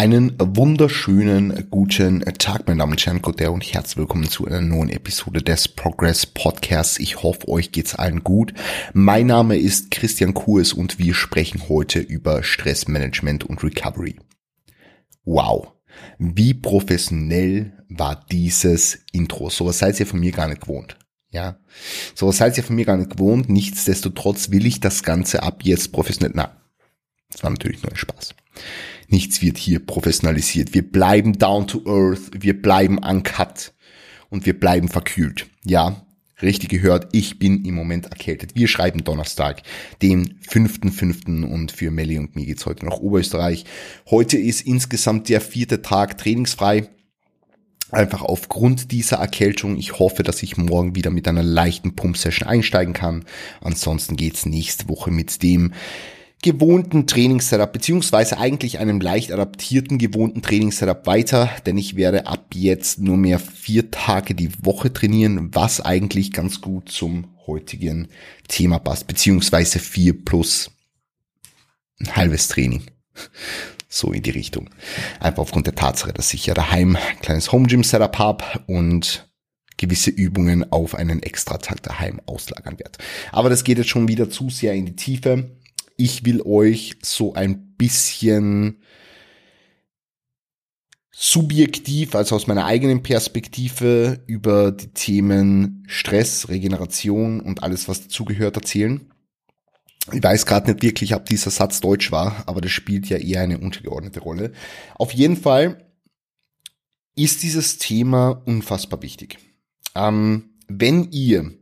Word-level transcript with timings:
Einen 0.00 0.34
wunderschönen 0.38 1.68
guten 1.68 2.24
Tag, 2.38 2.66
meine 2.66 2.78
Damen 2.78 2.92
und 2.92 3.04
Herren, 3.04 3.20
Gute 3.20 3.50
und 3.50 3.62
herzlich 3.62 3.98
willkommen 3.98 4.30
zu 4.30 4.46
einer 4.46 4.62
neuen 4.62 4.88
Episode 4.88 5.42
des 5.42 5.68
Progress 5.68 6.24
Podcasts. 6.24 6.98
Ich 6.98 7.22
hoffe, 7.22 7.46
euch 7.48 7.70
geht's 7.70 7.96
allen 7.96 8.24
gut. 8.24 8.54
Mein 8.94 9.26
Name 9.26 9.58
ist 9.58 9.90
Christian 9.90 10.32
Kurs 10.32 10.72
und 10.72 10.98
wir 10.98 11.12
sprechen 11.12 11.68
heute 11.68 11.98
über 11.98 12.42
Stressmanagement 12.42 13.44
und 13.44 13.62
Recovery. 13.62 14.16
Wow. 15.26 15.68
Wie 16.16 16.54
professionell 16.54 17.84
war 17.90 18.24
dieses 18.32 19.00
Intro? 19.12 19.50
So 19.50 19.66
was 19.66 19.80
seid 19.80 20.00
ihr 20.00 20.06
von 20.06 20.20
mir 20.20 20.32
gar 20.32 20.48
nicht 20.48 20.62
gewohnt. 20.62 20.96
Ja, 21.28 21.58
so 22.14 22.26
was 22.26 22.38
seid 22.38 22.56
ihr 22.56 22.64
von 22.64 22.76
mir 22.76 22.86
gar 22.86 22.96
nicht 22.96 23.10
gewohnt. 23.10 23.50
Nichtsdestotrotz 23.50 24.50
will 24.50 24.64
ich 24.64 24.80
das 24.80 25.02
Ganze 25.02 25.42
ab 25.42 25.60
jetzt 25.62 25.92
professionell. 25.92 26.32
Na, 26.34 26.56
das 27.30 27.42
war 27.42 27.50
natürlich 27.50 27.82
nur 27.82 27.92
ein 27.92 27.98
Spaß. 27.98 28.34
Nichts 29.10 29.42
wird 29.42 29.58
hier 29.58 29.84
professionalisiert. 29.84 30.72
Wir 30.72 30.88
bleiben 30.88 31.36
down 31.36 31.66
to 31.66 31.82
earth, 31.84 32.30
wir 32.32 32.60
bleiben 32.60 32.98
uncut 32.98 33.72
und 34.28 34.46
wir 34.46 34.58
bleiben 34.58 34.88
verkühlt. 34.88 35.48
Ja, 35.64 36.06
richtig 36.40 36.68
gehört, 36.68 37.08
ich 37.10 37.40
bin 37.40 37.64
im 37.64 37.74
Moment 37.74 38.06
erkältet. 38.06 38.54
Wir 38.54 38.68
schreiben 38.68 39.02
Donnerstag, 39.02 39.62
den 40.00 40.38
5.5. 40.48 41.44
und 41.44 41.72
für 41.72 41.90
Melli 41.90 42.18
und 42.18 42.36
mir 42.36 42.46
geht's 42.46 42.66
heute 42.66 42.86
nach 42.86 42.98
Oberösterreich. 42.98 43.64
Heute 44.08 44.38
ist 44.38 44.60
insgesamt 44.60 45.28
der 45.28 45.40
vierte 45.40 45.82
Tag 45.82 46.16
trainingsfrei. 46.16 46.88
Einfach 47.90 48.22
aufgrund 48.22 48.92
dieser 48.92 49.16
Erkältung. 49.16 49.76
Ich 49.76 49.98
hoffe, 49.98 50.22
dass 50.22 50.44
ich 50.44 50.56
morgen 50.56 50.94
wieder 50.94 51.10
mit 51.10 51.26
einer 51.26 51.42
leichten 51.42 51.96
Pump-Session 51.96 52.46
einsteigen 52.46 52.94
kann. 52.94 53.24
Ansonsten 53.60 54.14
geht's 54.14 54.46
nächste 54.46 54.88
Woche 54.88 55.10
mit 55.10 55.42
dem 55.42 55.72
gewohnten 56.42 57.06
Trainingssetup, 57.06 57.72
beziehungsweise 57.72 58.38
eigentlich 58.38 58.78
einem 58.78 59.00
leicht 59.00 59.32
adaptierten 59.32 59.98
gewohnten 59.98 60.40
Trainingssetup 60.40 61.06
weiter, 61.06 61.50
denn 61.66 61.76
ich 61.76 61.96
werde 61.96 62.26
ab 62.26 62.46
jetzt 62.54 62.98
nur 62.98 63.18
mehr 63.18 63.38
vier 63.38 63.90
Tage 63.90 64.34
die 64.34 64.50
Woche 64.64 64.92
trainieren, 64.92 65.54
was 65.54 65.80
eigentlich 65.80 66.32
ganz 66.32 66.60
gut 66.60 66.88
zum 66.88 67.26
heutigen 67.46 68.08
Thema 68.48 68.78
passt, 68.78 69.06
beziehungsweise 69.06 69.78
vier 69.78 70.24
plus 70.24 70.70
ein 72.00 72.16
halbes 72.16 72.48
Training. 72.48 72.84
So 73.92 74.12
in 74.12 74.22
die 74.22 74.30
Richtung. 74.30 74.70
Einfach 75.18 75.42
aufgrund 75.42 75.66
der 75.66 75.74
Tatsache, 75.74 76.12
dass 76.12 76.32
ich 76.32 76.46
ja 76.46 76.54
daheim 76.54 76.96
ein 76.96 77.20
kleines 77.20 77.50
Home 77.50 77.66
Gym 77.66 77.82
Setup 77.82 78.18
habe 78.18 78.44
und 78.66 79.28
gewisse 79.76 80.10
Übungen 80.10 80.70
auf 80.72 80.94
einen 80.94 81.22
Extra-Tag 81.22 81.82
daheim 81.82 82.20
auslagern 82.26 82.78
werde. 82.78 82.98
Aber 83.32 83.50
das 83.50 83.64
geht 83.64 83.78
jetzt 83.78 83.90
schon 83.90 84.08
wieder 84.08 84.30
zu 84.30 84.48
sehr 84.48 84.74
in 84.74 84.86
die 84.86 84.96
Tiefe 84.96 85.50
ich 86.00 86.24
will 86.24 86.40
euch 86.42 86.96
so 87.02 87.34
ein 87.34 87.74
bisschen 87.76 88.78
subjektiv, 91.12 92.14
also 92.14 92.34
aus 92.34 92.46
meiner 92.46 92.64
eigenen 92.64 93.02
Perspektive, 93.02 94.24
über 94.26 94.72
die 94.72 94.88
Themen 94.88 95.84
Stress, 95.86 96.48
Regeneration 96.48 97.40
und 97.40 97.62
alles, 97.62 97.86
was 97.86 98.04
dazugehört, 98.04 98.56
erzählen. 98.56 99.12
Ich 100.10 100.22
weiß 100.22 100.46
gerade 100.46 100.70
nicht 100.72 100.82
wirklich, 100.82 101.14
ob 101.14 101.26
dieser 101.26 101.50
Satz 101.50 101.80
deutsch 101.80 102.10
war, 102.10 102.44
aber 102.46 102.62
das 102.62 102.70
spielt 102.70 103.10
ja 103.10 103.18
eher 103.18 103.42
eine 103.42 103.58
untergeordnete 103.58 104.20
Rolle. 104.20 104.52
Auf 104.94 105.12
jeden 105.12 105.36
Fall 105.36 105.86
ist 107.14 107.42
dieses 107.42 107.76
Thema 107.76 108.42
unfassbar 108.46 109.02
wichtig. 109.02 109.38
Ähm, 109.94 110.54
wenn 110.68 111.10
ihr 111.10 111.59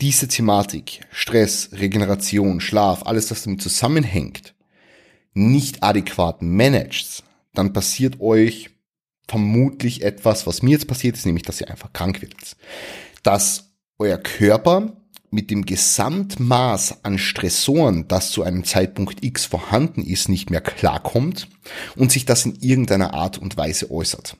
diese 0.00 0.28
Thematik, 0.28 1.00
Stress, 1.10 1.70
Regeneration, 1.72 2.60
Schlaf, 2.60 3.04
alles, 3.04 3.30
was 3.30 3.44
damit 3.44 3.62
zusammenhängt, 3.62 4.54
nicht 5.32 5.82
adäquat 5.82 6.42
managt, 6.42 7.24
dann 7.54 7.72
passiert 7.72 8.20
euch 8.20 8.70
vermutlich 9.28 10.02
etwas, 10.02 10.46
was 10.46 10.62
mir 10.62 10.72
jetzt 10.72 10.88
passiert 10.88 11.16
ist, 11.16 11.26
nämlich, 11.26 11.44
dass 11.44 11.60
ihr 11.60 11.70
einfach 11.70 11.92
krank 11.92 12.20
werdet. 12.20 12.56
Dass 13.22 13.72
euer 13.98 14.18
Körper 14.18 14.96
mit 15.30 15.50
dem 15.50 15.66
Gesamtmaß 15.66 17.04
an 17.04 17.18
Stressoren, 17.18 18.06
das 18.06 18.30
zu 18.30 18.42
einem 18.42 18.64
Zeitpunkt 18.64 19.24
X 19.24 19.46
vorhanden 19.46 20.02
ist, 20.02 20.28
nicht 20.28 20.50
mehr 20.50 20.60
klarkommt 20.60 21.48
und 21.96 22.12
sich 22.12 22.24
das 22.24 22.44
in 22.46 22.56
irgendeiner 22.60 23.14
Art 23.14 23.38
und 23.38 23.56
Weise 23.56 23.90
äußert. 23.90 24.36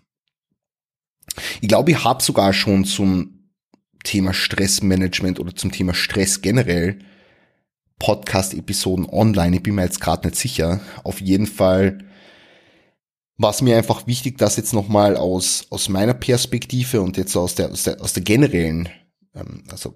Ich 1.60 1.68
glaube, 1.68 1.90
ich 1.90 2.04
habe 2.04 2.22
sogar 2.22 2.52
schon 2.52 2.84
zum 2.84 3.43
Thema 4.04 4.32
Stressmanagement 4.32 5.40
oder 5.40 5.56
zum 5.56 5.72
Thema 5.72 5.94
Stress 5.94 6.40
generell 6.40 6.98
Podcast-Episoden 7.98 9.08
online. 9.08 9.56
Ich 9.56 9.62
bin 9.62 9.74
mir 9.74 9.82
jetzt 9.82 10.00
gerade 10.00 10.28
nicht 10.28 10.38
sicher. 10.38 10.80
Auf 11.02 11.20
jeden 11.20 11.46
Fall 11.46 11.98
war 13.36 13.50
es 13.50 13.62
mir 13.62 13.76
einfach 13.76 14.06
wichtig, 14.06 14.38
das 14.38 14.56
jetzt 14.56 14.72
nochmal 14.72 15.16
aus, 15.16 15.66
aus 15.70 15.88
meiner 15.88 16.14
Perspektive 16.14 17.02
und 17.02 17.16
jetzt 17.16 17.36
aus 17.36 17.54
der, 17.54 17.70
aus 17.70 17.84
der, 17.84 18.00
aus 18.00 18.12
der 18.12 18.22
generellen, 18.22 18.88
ähm, 19.34 19.64
also 19.70 19.94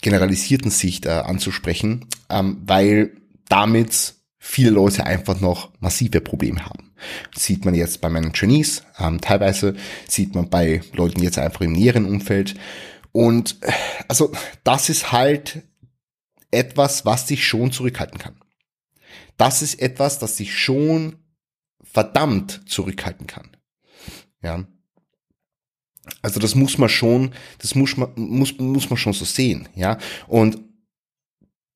generalisierten 0.00 0.70
Sicht 0.70 1.04
äh, 1.04 1.10
anzusprechen, 1.10 2.06
ähm, 2.30 2.62
weil 2.64 3.12
damit 3.48 4.14
viele 4.38 4.70
Leute 4.70 5.04
einfach 5.04 5.40
noch 5.40 5.70
massive 5.80 6.20
Probleme 6.22 6.64
haben. 6.64 6.92
Das 7.34 7.44
sieht 7.44 7.64
man 7.64 7.74
jetzt 7.74 8.00
bei 8.00 8.08
meinen 8.08 8.32
Trainees, 8.32 8.84
ähm, 8.98 9.20
teilweise 9.20 9.74
sieht 10.08 10.34
man 10.34 10.48
bei 10.48 10.80
Leuten 10.94 11.22
jetzt 11.22 11.38
einfach 11.38 11.60
im 11.60 11.72
näheren 11.72 12.06
Umfeld 12.06 12.54
und 13.12 13.56
also 14.08 14.32
das 14.64 14.88
ist 14.88 15.12
halt 15.12 15.62
etwas, 16.50 17.04
was 17.04 17.28
sich 17.28 17.46
schon 17.46 17.72
zurückhalten 17.72 18.18
kann. 18.18 18.40
Das 19.36 19.62
ist 19.62 19.80
etwas, 19.80 20.18
das 20.18 20.36
sich 20.36 20.56
schon 20.56 21.16
verdammt 21.82 22.68
zurückhalten 22.68 23.26
kann. 23.26 23.56
Ja. 24.42 24.66
Also 26.22 26.40
das 26.40 26.54
muss 26.54 26.78
man 26.78 26.88
schon, 26.88 27.34
das 27.58 27.74
muss 27.74 27.96
man, 27.96 28.12
muss, 28.16 28.58
muss 28.58 28.90
man 28.90 28.96
schon 28.96 29.12
so 29.12 29.24
sehen, 29.24 29.68
ja. 29.74 29.98
Und 30.26 30.58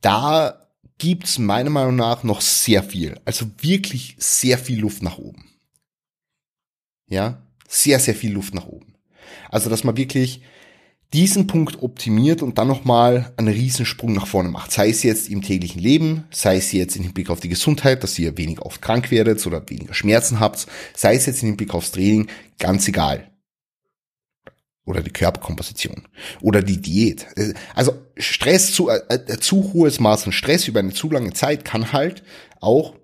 da 0.01 0.69
gibt's 0.99 1.39
meiner 1.39 1.71
Meinung 1.71 1.97
nach 1.97 2.23
noch 2.23 2.41
sehr 2.41 2.83
viel, 2.83 3.21
also 3.25 3.47
wirklich 3.59 4.17
sehr 4.19 4.59
viel 4.59 4.81
Luft 4.81 5.03
nach 5.03 5.19
oben. 5.19 5.51
Ja, 7.07 7.43
sehr, 7.69 7.99
sehr 7.99 8.15
viel 8.15 8.33
Luft 8.33 8.55
nach 8.55 8.67
oben. 8.67 8.95
Also, 9.51 9.71
dass 9.71 9.85
man 9.85 9.97
wirklich 9.97 10.43
diesen 11.13 11.47
Punkt 11.47 11.81
optimiert 11.83 12.43
und 12.43 12.59
dann 12.59 12.67
nochmal 12.67 13.33
einen 13.37 13.55
Riesensprung 13.55 14.15
nach 14.15 14.27
vorne 14.27 14.49
macht. 14.49 14.73
Sei 14.73 14.91
es 14.91 15.05
jetzt 15.05 15.29
im 15.29 15.43
täglichen 15.43 15.81
Leben, 15.81 16.25
sei 16.31 16.57
es 16.57 16.73
jetzt 16.73 16.97
im 16.97 17.05
Hinblick 17.05 17.31
auf 17.31 17.39
die 17.39 17.49
Gesundheit, 17.49 18.03
dass 18.03 18.19
ihr 18.19 18.37
weniger 18.37 18.67
oft 18.67 18.83
krank 18.83 19.13
werdet 19.13 19.47
oder 19.47 19.69
weniger 19.71 19.95
Schmerzen 19.95 20.41
habt, 20.41 20.67
sei 20.95 21.15
es 21.15 21.27
jetzt 21.27 21.43
im 21.43 21.51
Hinblick 21.51 21.73
aufs 21.73 21.93
Training, 21.93 22.29
ganz 22.59 22.89
egal. 22.89 23.31
Oder 24.87 25.03
die 25.03 25.13
Körperkomposition. 25.13 26.03
Oder 26.43 26.63
die 26.63 26.81
Diät. 26.81 27.27
Also 27.75 27.95
Stress, 28.17 28.73
zu, 28.73 28.89
äh, 28.89 29.01
äh, 29.09 29.39
zu 29.39 29.73
hohes 29.73 30.01
Maß 30.01 30.27
an 30.27 30.33
Stress 30.33 30.69
über 30.69 30.81
eine 30.81 30.93
zu 30.93 31.11
lange 31.11 31.33
Zeit 31.33 31.65
kann 31.65 31.93
halt 31.93 32.23
auch 32.61 32.95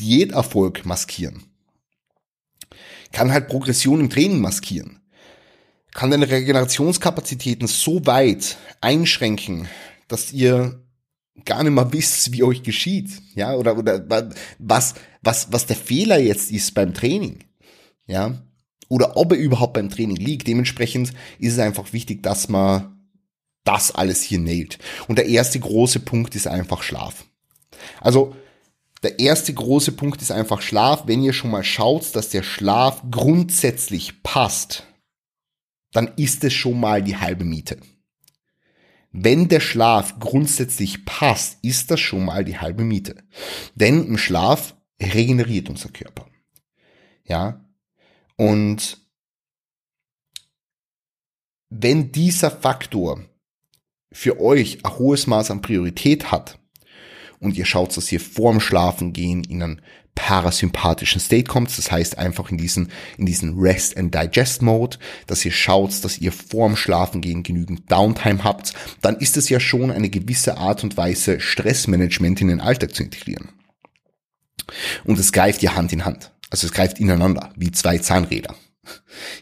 Diäterfolg 0.00 0.86
maskieren. 0.86 1.44
Kann 3.12 3.30
halt 3.30 3.48
Progression 3.48 4.00
im 4.00 4.10
Training 4.10 4.40
maskieren 4.40 5.01
kann 5.94 6.10
deine 6.10 6.30
Regenerationskapazitäten 6.30 7.66
so 7.66 8.04
weit 8.06 8.56
einschränken, 8.80 9.68
dass 10.08 10.32
ihr 10.32 10.82
gar 11.44 11.62
nicht 11.62 11.72
mehr 11.72 11.92
wisst, 11.92 12.32
wie 12.32 12.42
euch 12.42 12.62
geschieht, 12.62 13.10
ja, 13.34 13.54
oder, 13.54 13.76
oder 13.76 14.30
was, 14.58 14.94
was, 15.20 15.52
was 15.52 15.66
der 15.66 15.76
Fehler 15.76 16.18
jetzt 16.18 16.50
ist 16.50 16.74
beim 16.74 16.94
Training, 16.94 17.44
ja, 18.06 18.42
oder 18.88 19.16
ob 19.16 19.32
er 19.32 19.38
überhaupt 19.38 19.72
beim 19.72 19.88
Training 19.88 20.16
liegt. 20.16 20.46
Dementsprechend 20.46 21.12
ist 21.38 21.54
es 21.54 21.58
einfach 21.58 21.94
wichtig, 21.94 22.22
dass 22.22 22.50
man 22.50 23.08
das 23.64 23.90
alles 23.94 24.22
hier 24.22 24.38
nailt. 24.38 24.78
Und 25.08 25.16
der 25.16 25.26
erste 25.26 25.58
große 25.58 26.00
Punkt 26.00 26.34
ist 26.34 26.46
einfach 26.46 26.82
Schlaf. 26.82 27.24
Also, 28.00 28.36
der 29.02 29.18
erste 29.18 29.54
große 29.54 29.92
Punkt 29.92 30.20
ist 30.20 30.30
einfach 30.30 30.60
Schlaf. 30.60 31.04
Wenn 31.06 31.22
ihr 31.22 31.32
schon 31.32 31.50
mal 31.50 31.64
schaut, 31.64 32.14
dass 32.14 32.28
der 32.28 32.42
Schlaf 32.42 33.02
grundsätzlich 33.10 34.22
passt, 34.22 34.84
dann 35.92 36.08
ist 36.16 36.42
es 36.44 36.52
schon 36.52 36.80
mal 36.80 37.02
die 37.02 37.16
halbe 37.16 37.44
Miete. 37.44 37.78
Wenn 39.12 39.48
der 39.48 39.60
Schlaf 39.60 40.18
grundsätzlich 40.18 41.04
passt, 41.04 41.58
ist 41.62 41.90
das 41.90 42.00
schon 42.00 42.24
mal 42.24 42.44
die 42.44 42.58
halbe 42.58 42.82
Miete. 42.82 43.22
Denn 43.74 44.06
im 44.06 44.18
Schlaf 44.18 44.74
regeneriert 45.00 45.68
unser 45.68 45.90
Körper. 45.90 46.26
Ja. 47.24 47.64
Und 48.36 48.98
wenn 51.68 52.10
dieser 52.10 52.50
Faktor 52.50 53.24
für 54.10 54.40
euch 54.40 54.84
ein 54.84 54.98
hohes 54.98 55.26
Maß 55.26 55.50
an 55.50 55.62
Priorität 55.62 56.32
hat 56.32 56.58
und 57.38 57.56
ihr 57.56 57.64
schaut, 57.64 57.96
dass 57.96 58.12
ihr 58.12 58.20
vorm 58.20 58.60
Schlafen 58.60 59.12
gehen 59.12 59.44
in 59.44 59.62
einen 59.62 59.82
parasympathischen 60.14 61.20
State 61.20 61.44
kommt. 61.44 61.76
Das 61.76 61.90
heißt 61.90 62.18
einfach 62.18 62.50
in 62.50 62.58
diesen, 62.58 62.88
in 63.18 63.26
diesen 63.26 63.58
Rest 63.58 63.96
and 63.96 64.14
Digest 64.14 64.62
Mode, 64.62 64.98
dass 65.26 65.44
ihr 65.44 65.52
schaut, 65.52 66.04
dass 66.04 66.18
ihr 66.18 66.32
vorm 66.32 66.76
Schlafengehen 66.76 67.42
genügend 67.42 67.90
Downtime 67.90 68.44
habt. 68.44 68.72
Dann 69.00 69.16
ist 69.16 69.36
es 69.36 69.48
ja 69.48 69.60
schon 69.60 69.90
eine 69.90 70.10
gewisse 70.10 70.58
Art 70.58 70.84
und 70.84 70.96
Weise 70.96 71.40
Stressmanagement 71.40 72.40
in 72.40 72.48
den 72.48 72.60
Alltag 72.60 72.94
zu 72.94 73.02
integrieren. 73.02 73.50
Und 75.04 75.18
es 75.18 75.32
greift 75.32 75.62
ja 75.62 75.74
Hand 75.74 75.92
in 75.92 76.04
Hand. 76.04 76.32
Also 76.50 76.66
es 76.66 76.72
greift 76.72 77.00
ineinander, 77.00 77.50
wie 77.56 77.72
zwei 77.72 77.98
Zahnräder. 77.98 78.54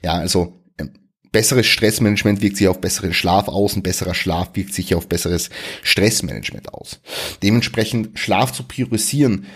Ja, 0.02 0.14
also 0.14 0.62
ähm, 0.78 0.93
besseres 1.32 1.67
Stressmanagement 1.67 2.40
wirkt 2.40 2.56
sich 2.56 2.69
auf 2.69 2.81
besseren 2.81 3.12
Schlaf 3.12 3.49
aus 3.49 3.75
und 3.75 3.82
besserer 3.82 4.14
Schlaf 4.14 4.50
wirkt 4.55 4.75
sich 4.75 4.94
auf 4.94 5.08
besseres 5.08 5.50
Stressmanagement 5.82 6.72
aus. 6.72 7.00
Dementsprechend 7.43 8.19
Schlaf 8.19 8.52
zu 8.52 8.62
priorisieren 8.62 9.46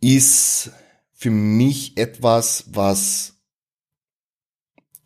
ist 0.00 0.70
für 1.12 1.30
mich 1.30 1.96
etwas, 1.96 2.64
was 2.68 3.34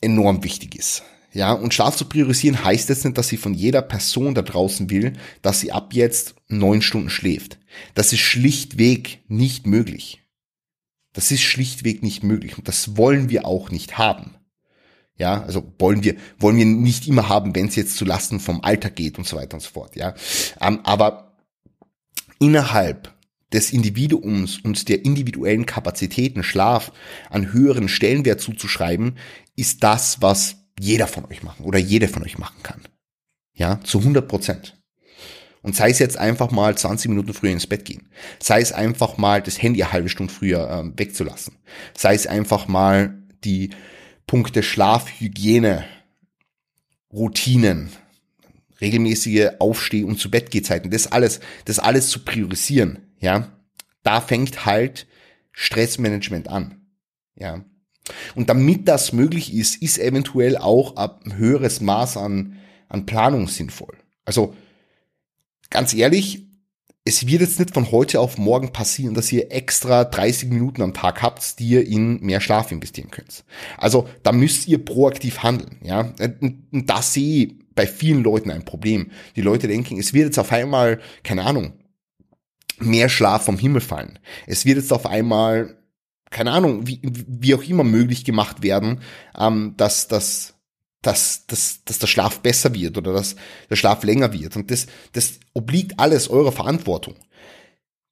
enorm 0.00 0.44
wichtig 0.44 0.75
ist. 0.75 1.03
Ja, 1.33 1.53
und 1.53 1.73
Schlaf 1.73 1.97
zu 1.97 2.05
priorisieren 2.05 2.62
heißt 2.62 2.91
jetzt 2.91 3.05
nicht, 3.05 3.17
dass 3.17 3.33
ich 3.33 3.41
von 3.41 3.55
jeder 3.55 3.81
Person 3.81 4.35
da 4.35 4.43
draußen 4.43 4.91
will, 4.91 5.15
dass 5.41 5.61
sie 5.61 5.73
ab 5.73 5.94
jetzt 5.94 6.35
neun 6.49 6.83
Stunden 6.83 7.09
schläft. 7.09 7.59
Das 7.94 8.12
ist 8.12 8.21
schlichtweg 8.21 9.23
nicht 9.29 9.67
möglich. 9.67 10.21
Das 11.15 11.31
ist 11.31 11.43
schlichtweg 11.43 12.03
nicht 12.03 12.23
möglich 12.23 12.59
und 12.59 12.69
das 12.69 12.99
wollen 12.99 13.31
wir 13.31 13.47
auch 13.47 13.71
nicht 13.71 13.97
haben. 13.97 14.35
Ja, 15.17 15.43
also 15.43 15.73
wollen 15.79 16.05
wir, 16.05 16.17
wollen 16.39 16.56
wir 16.56 16.67
nicht 16.67 17.06
immer 17.06 17.29
haben, 17.29 17.55
wenn 17.55 17.69
es 17.69 17.77
jetzt 17.77 17.97
zu 17.97 18.05
Lasten 18.05 18.41
vom 18.41 18.62
Alter 18.62 18.91
geht 18.91 19.19
und 19.19 19.27
so 19.27 19.37
weiter 19.37 19.55
und 19.55 19.61
so 19.61 19.71
fort. 19.71 19.97
Ja, 19.97 20.15
ähm, 20.61 20.81
aber 20.85 21.37
innerhalb 22.39 23.15
des 23.53 23.73
Individuums 23.73 24.59
und 24.59 24.89
der 24.89 25.05
individuellen 25.05 25.67
Kapazitäten 25.67 26.43
Schlaf 26.43 26.93
an 27.31 27.53
höheren 27.53 27.89
Stellenwert 27.89 28.41
zuzuschreiben, 28.41 29.17
ist 29.57 29.83
das, 29.83 30.23
was 30.23 30.57
jeder 30.81 31.07
von 31.07 31.25
euch 31.27 31.43
machen 31.43 31.65
oder 31.65 31.79
jede 31.79 32.09
von 32.09 32.23
euch 32.23 32.39
machen 32.39 32.63
kann. 32.63 32.81
Ja, 33.55 33.81
zu 33.85 33.99
100 33.99 34.27
Prozent. 34.27 34.79
Und 35.63 35.77
sei 35.77 35.91
es 35.91 36.01
jetzt 36.01 36.17
einfach 36.17 36.51
mal 36.51 36.77
20 36.77 37.09
Minuten 37.09 37.35
früher 37.35 37.53
ins 37.53 37.69
Bett 37.69 37.85
gehen. 37.85 38.09
Sei 38.41 38.61
es 38.61 38.73
einfach 38.73 39.17
mal 39.17 39.41
das 39.41 39.63
Handy 39.63 39.83
eine 39.83 39.93
halbe 39.93 40.09
Stunde 40.09 40.33
früher 40.33 40.69
ähm, 40.69 40.95
wegzulassen. 40.97 41.57
Sei 41.97 42.15
es 42.15 42.27
einfach 42.27 42.67
mal 42.67 43.23
die 43.45 43.71
Punkte 44.27 44.63
Schlafhygiene, 44.63 45.85
Routinen, 47.13 47.91
regelmäßige 48.81 49.51
Aufsteh- 49.61 50.05
und 50.05 50.19
zu 50.19 50.31
Bettgehzeiten, 50.31 50.91
das 50.91 51.07
alles, 51.07 51.41
das 51.65 51.79
alles 51.79 52.09
zu 52.09 52.25
priorisieren, 52.25 52.99
ja. 53.23 53.49
Da 54.03 54.21
fängt 54.21 54.67
halt 54.67 55.07
Stressmanagement 55.53 56.49
an, 56.49 56.83
ja. 57.35 57.65
Und 58.35 58.51
damit 58.51 58.89
das 58.89 59.13
möglich 59.13 59.55
ist, 59.55 59.81
ist 59.81 59.99
eventuell 59.99 60.57
auch 60.57 60.97
ein 60.97 61.37
höheres 61.37 61.81
Maß 61.81 62.17
an, 62.17 62.59
an 62.89 63.07
Planung 63.07 63.47
sinnvoll. 63.47 63.97
Also 64.25 64.55
ganz 65.71 65.95
ehrlich, 65.95 66.43
es 67.05 67.27
wird 67.27 67.41
jetzt 67.41 67.59
nicht 67.59 67.75
von 67.75 67.91
heute 67.91 68.21
auf 68.21 68.39
morgen 68.39 68.73
passieren, 68.73 69.15
dass 69.15 69.33
ihr 69.33 69.51
extra 69.53 70.05
30 70.05 70.49
Minuten 70.49 70.83
am 70.83 70.95
Tag 70.95 71.23
habt, 71.23 71.59
die 71.59 71.69
ihr 71.69 71.87
in 71.87 72.21
mehr 72.21 72.41
Schlaf 72.41 72.71
investieren 72.71 73.11
könnt. 73.11 73.45
Also 73.77 74.09
da 74.23 74.33
müsst 74.33 74.69
ihr 74.69 74.85
proaktiv 74.85 75.43
handeln, 75.43 75.79
ja. 75.83 76.13
Und 76.21 76.85
das 76.87 77.13
sehe 77.13 77.47
ich 77.47 77.55
bei 77.75 77.87
vielen 77.87 78.23
Leuten 78.23 78.51
ein 78.51 78.65
Problem. 78.65 79.11
Die 79.35 79.41
Leute 79.41 79.67
denken, 79.67 79.99
es 79.99 80.13
wird 80.13 80.27
jetzt 80.27 80.39
auf 80.39 80.53
einmal, 80.53 81.01
keine 81.25 81.45
Ahnung, 81.45 81.73
mehr 82.84 83.08
Schlaf 83.08 83.44
vom 83.44 83.58
Himmel 83.58 83.81
fallen. 83.81 84.19
Es 84.46 84.64
wird 84.64 84.79
jetzt 84.79 84.93
auf 84.93 85.06
einmal, 85.06 85.76
keine 86.31 86.52
Ahnung, 86.52 86.87
wie, 86.87 87.00
wie 87.02 87.55
auch 87.55 87.62
immer 87.62 87.84
möglich 87.84 88.25
gemacht 88.25 88.62
werden, 88.62 89.00
ähm, 89.38 89.75
dass, 89.76 90.08
dass 90.08 90.55
dass, 91.02 91.46
dass, 91.49 91.84
dass 91.84 91.99
der 91.99 92.06
Schlaf 92.06 92.40
besser 92.40 92.73
wird 92.75 92.96
oder 92.96 93.12
dass 93.12 93.34
der 93.69 93.76
Schlaf 93.76 94.05
länger 94.05 94.32
wird. 94.32 94.56
Und 94.56 94.70
das, 94.70 94.87
das 95.12 95.40
obliegt 95.52 95.99
alles 95.99 96.31
eurer 96.31 96.52
Verantwortung. 96.52 97.17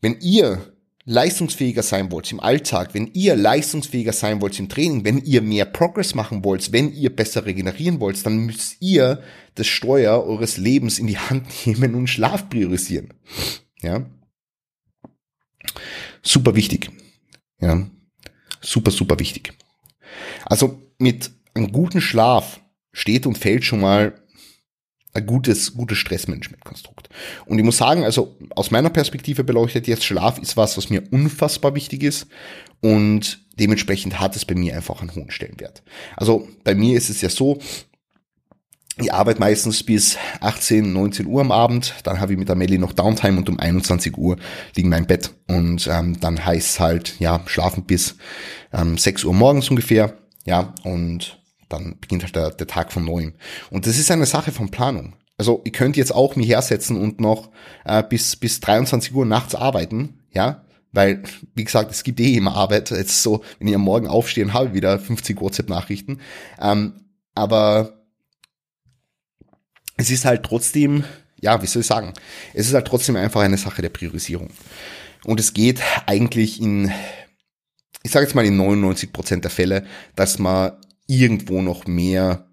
Wenn 0.01 0.19
ihr 0.21 0.75
leistungsfähiger 1.05 1.83
sein 1.83 2.13
wollt 2.13 2.31
im 2.31 2.41
Alltag, 2.41 2.91
wenn 2.93 3.11
ihr 3.15 3.37
leistungsfähiger 3.37 4.13
sein 4.13 4.41
wollt 4.41 4.59
im 4.59 4.69
Training, 4.69 5.05
wenn 5.05 5.19
ihr 5.19 5.41
mehr 5.41 5.65
Progress 5.65 6.15
machen 6.15 6.45
wollt, 6.45 6.73
wenn 6.73 6.93
ihr 6.93 7.15
besser 7.15 7.47
regenerieren 7.47 8.01
wollt, 8.01 8.25
dann 8.27 8.39
müsst 8.39 8.77
ihr 8.81 9.23
das 9.55 9.67
Steuer 9.67 10.25
eures 10.25 10.57
Lebens 10.57 10.99
in 10.99 11.07
die 11.07 11.19
Hand 11.19 11.47
nehmen 11.67 11.95
und 11.95 12.09
Schlaf 12.09 12.49
priorisieren. 12.49 13.15
Ja. 13.81 14.07
Super 16.23 16.55
wichtig. 16.55 16.91
Ja. 17.61 17.87
Super, 18.61 18.91
super 18.91 19.19
wichtig. 19.19 19.53
Also 20.45 20.83
mit 20.99 21.31
einem 21.55 21.73
guten 21.73 22.01
Schlaf 22.01 22.61
steht 22.93 23.27
und 23.27 23.39
fällt 23.39 23.65
schon 23.65 23.81
mal 23.81 24.15
ein 25.13 25.27
gutes, 25.27 25.75
gutes 25.75 25.99
Stressmanagement-Konstrukt. 25.99 27.09
Und 27.47 27.59
ich 27.59 27.65
muss 27.65 27.79
sagen, 27.79 28.05
also 28.05 28.37
aus 28.55 28.71
meiner 28.71 28.91
Perspektive 28.91 29.43
beleuchtet 29.43 29.89
jetzt 29.89 30.05
Schlaf 30.05 30.39
ist 30.39 30.57
was, 30.57 30.77
was 30.77 30.91
mir 30.91 31.03
unfassbar 31.11 31.75
wichtig 31.75 32.03
ist 32.03 32.29
und 32.81 33.45
dementsprechend 33.59 34.21
hat 34.21 34.37
es 34.37 34.45
bei 34.45 34.55
mir 34.55 34.77
einfach 34.77 35.01
einen 35.01 35.15
hohen 35.15 35.31
Stellenwert. 35.31 35.83
Also 36.17 36.49
bei 36.65 36.75
mir 36.75 36.97
ist 36.97 37.11
es 37.11 37.21
ja 37.21 37.29
so, 37.29 37.59
ich 39.01 39.13
arbeite 39.13 39.41
meistens 39.41 39.83
bis 39.83 40.17
18, 40.41 40.93
19 40.93 41.27
Uhr 41.27 41.41
am 41.41 41.53
Abend, 41.53 41.95
dann 42.05 42.21
habe 42.21 42.33
ich 42.33 42.39
mit 42.39 42.49
der 42.49 42.57
Melli 42.57 42.79
noch 42.79 42.93
Downtime 42.93 43.39
und 43.39 43.49
um 43.49 43.59
21 43.59 44.17
Uhr 44.17 44.37
liege 44.75 44.87
in 44.87 44.91
meinem 44.91 45.07
Bett 45.07 45.33
und 45.49 45.89
ähm, 45.91 46.19
dann 46.21 46.45
heißt 46.45 46.71
es 46.71 46.81
halt, 46.81 47.19
ja, 47.19 47.41
schlafen 47.47 47.85
bis 47.85 48.17
ähm, 48.73 48.99
6 48.99 49.25
Uhr 49.25 49.35
morgens 49.35 49.71
ungefähr, 49.71 50.15
ja, 50.45 50.75
und 50.85 51.41
dann 51.69 51.97
beginnt 52.01 52.25
halt 52.25 52.37
der, 52.37 52.51
der 52.51 52.67
Tag 52.67 52.93
von 52.93 53.05
neuem. 53.05 53.35
Und 53.71 53.87
das 53.87 53.99
ist 53.99 54.11
eine 54.11 54.27
Sache 54.27 54.53
von 54.53 54.71
Planung. 54.71 55.15
Also 55.39 55.63
ihr 55.65 55.73
könnt 55.73 55.97
jetzt 55.97 56.15
auch 56.15 56.37
mich 56.37 56.49
hersetzen 56.49 57.01
und 57.01 57.21
noch 57.21 57.51
äh, 57.85 58.03
bis, 58.03 58.37
bis 58.37 58.61
23 58.61 59.15
Uhr 59.15 59.25
nachts 59.25 59.55
arbeiten, 59.55 60.21
ja, 60.33 60.65
weil, 60.93 61.23
wie 61.55 61.65
gesagt, 61.65 61.93
es 61.93 62.03
gibt 62.03 62.21
eh 62.21 62.35
immer 62.35 62.57
Arbeit. 62.57 62.91
Jetzt 62.91 63.23
so, 63.23 63.43
wenn 63.59 63.69
ich 63.69 63.75
am 63.75 63.83
Morgen 63.83 64.09
aufstehe 64.09 64.45
und 64.45 64.53
habe 64.53 64.75
wieder 64.75 64.99
50 64.99 65.41
WhatsApp-Nachrichten. 65.41 66.21
Ähm, 66.61 66.95
aber 67.35 68.00
es 70.01 70.11
ist 70.11 70.25
halt 70.25 70.43
trotzdem, 70.43 71.05
ja, 71.41 71.63
wie 71.63 71.67
soll 71.67 71.81
ich 71.81 71.87
sagen, 71.87 72.15
es 72.55 72.69
ist 72.69 72.75
halt 72.75 72.87
trotzdem 72.87 73.17
einfach 73.17 73.43
eine 73.43 73.59
Sache 73.59 73.83
der 73.83 73.89
Priorisierung. 73.91 74.51
Und 75.25 75.39
es 75.41 75.53
geht 75.53 75.81
eigentlich 76.07 76.61
in, 76.61 76.91
ich 78.03 78.11
sage 78.11 78.25
jetzt 78.25 78.35
mal 78.35 78.47
in 78.47 78.57
99 78.57 79.13
Prozent 79.13 79.45
der 79.45 79.51
Fälle, 79.51 79.87
dass 80.17 80.39
man 80.39 80.73
irgendwo 81.07 81.61
noch 81.61 81.87
mehr 81.87 82.49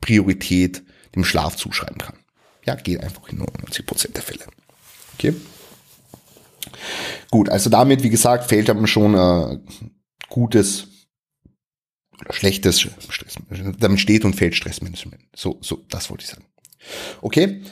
Priorität 0.00 0.82
dem 1.14 1.24
Schlaf 1.24 1.56
zuschreiben 1.56 1.98
kann. 1.98 2.18
Ja, 2.64 2.74
geht 2.74 3.02
einfach 3.02 3.28
in 3.28 3.38
99 3.38 3.86
Prozent 3.86 4.16
der 4.16 4.22
Fälle. 4.22 4.44
Okay. 5.14 5.34
Gut, 7.30 7.48
also 7.48 7.70
damit, 7.70 8.02
wie 8.02 8.10
gesagt, 8.10 8.48
fällt 8.48 8.70
einem 8.70 8.86
schon 8.86 9.14
äh, 9.14 9.58
gutes 10.28 10.88
oder 12.20 12.32
schlechtes 12.32 12.80
Stress. 12.80 13.36
Damit 13.78 14.00
steht 14.00 14.24
und 14.24 14.34
fällt 14.34 14.54
Stressmanagement. 14.54 15.22
So, 15.34 15.58
so, 15.60 15.84
das 15.88 16.10
wollte 16.10 16.24
ich 16.24 16.30
sagen. 16.30 16.44
Okay. 17.20 17.62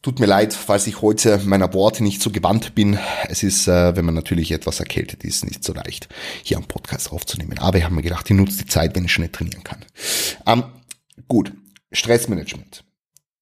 Tut 0.00 0.20
mir 0.20 0.26
leid, 0.26 0.54
falls 0.54 0.86
ich 0.86 1.02
heute 1.02 1.40
meiner 1.44 1.74
Worte 1.74 2.04
nicht 2.04 2.22
so 2.22 2.30
gewandt 2.30 2.76
bin. 2.76 2.98
Es 3.28 3.42
ist, 3.42 3.66
äh, 3.66 3.96
wenn 3.96 4.04
man 4.04 4.14
natürlich 4.14 4.52
etwas 4.52 4.78
erkältet 4.78 5.24
ist, 5.24 5.44
nicht 5.44 5.64
so 5.64 5.74
leicht, 5.74 6.08
hier 6.44 6.56
am 6.56 6.64
Podcast 6.64 7.10
aufzunehmen. 7.10 7.58
Aber 7.58 7.78
ich 7.78 7.84
habe 7.84 7.94
mir 7.96 8.02
gedacht, 8.02 8.30
ich 8.30 8.36
nutze 8.36 8.58
die 8.58 8.66
Zeit, 8.66 8.94
wenn 8.94 9.04
ich 9.04 9.12
schon 9.12 9.22
nicht 9.22 9.34
trainieren 9.34 9.64
kann. 9.64 9.84
Ähm, 10.46 10.62
gut, 11.26 11.52
Stressmanagement. 11.90 12.84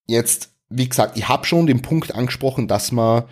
Jetzt, 0.07 0.49
wie 0.71 0.89
gesagt, 0.89 1.19
ich 1.19 1.29
habe 1.29 1.45
schon 1.45 1.67
den 1.67 1.83
Punkt 1.83 2.15
angesprochen, 2.15 2.69
dass 2.69 2.91
man 2.91 3.25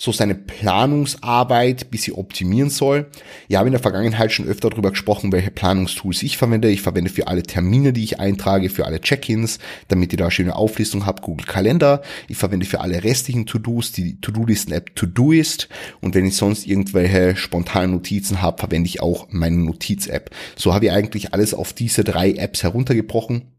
so 0.00 0.12
seine 0.12 0.34
Planungsarbeit 0.34 1.90
bisschen 1.90 2.14
optimieren 2.14 2.70
soll. 2.70 3.10
Ich 3.48 3.56
habe 3.56 3.68
in 3.68 3.72
der 3.72 3.82
Vergangenheit 3.82 4.32
schon 4.32 4.48
öfter 4.48 4.70
darüber 4.70 4.92
gesprochen, 4.92 5.30
welche 5.30 5.50
Planungstools 5.50 6.22
ich 6.22 6.38
verwende. 6.38 6.70
Ich 6.70 6.80
verwende 6.80 7.10
für 7.10 7.28
alle 7.28 7.42
Termine, 7.42 7.92
die 7.92 8.04
ich 8.04 8.18
eintrage, 8.18 8.70
für 8.70 8.86
alle 8.86 9.02
Check-ins, 9.02 9.58
damit 9.88 10.12
ihr 10.12 10.16
da 10.16 10.24
eine 10.24 10.30
schöne 10.30 10.56
Auflistung 10.56 11.04
habt, 11.04 11.20
Google 11.20 11.44
Kalender. 11.44 12.00
Ich 12.28 12.38
verwende 12.38 12.64
für 12.64 12.80
alle 12.80 13.04
restlichen 13.04 13.44
To-Dos 13.44 13.92
die 13.92 14.18
To-Do-Listen-App 14.22 14.96
To-Doist. 14.96 15.68
Und 16.00 16.14
wenn 16.14 16.24
ich 16.24 16.36
sonst 16.36 16.66
irgendwelche 16.66 17.36
spontanen 17.36 17.90
Notizen 17.90 18.40
habe, 18.40 18.56
verwende 18.56 18.88
ich 18.88 19.02
auch 19.02 19.26
meine 19.28 19.58
Notiz-App. 19.58 20.30
So 20.56 20.72
habe 20.72 20.86
ich 20.86 20.92
eigentlich 20.92 21.34
alles 21.34 21.52
auf 21.52 21.74
diese 21.74 22.04
drei 22.04 22.32
Apps 22.32 22.62
heruntergebrochen. 22.62 23.52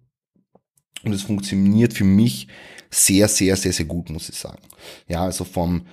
Und 1.03 1.13
es 1.13 1.21
funktioniert 1.21 1.93
für 1.93 2.03
mich 2.03 2.47
sehr, 2.89 3.27
sehr, 3.27 3.55
sehr, 3.57 3.73
sehr 3.73 3.85
gut, 3.85 4.09
muss 4.09 4.27
ich 4.27 4.35
sagen. 4.37 4.63
Ja, 5.07 5.23
also 5.23 5.43
vom 5.43 5.83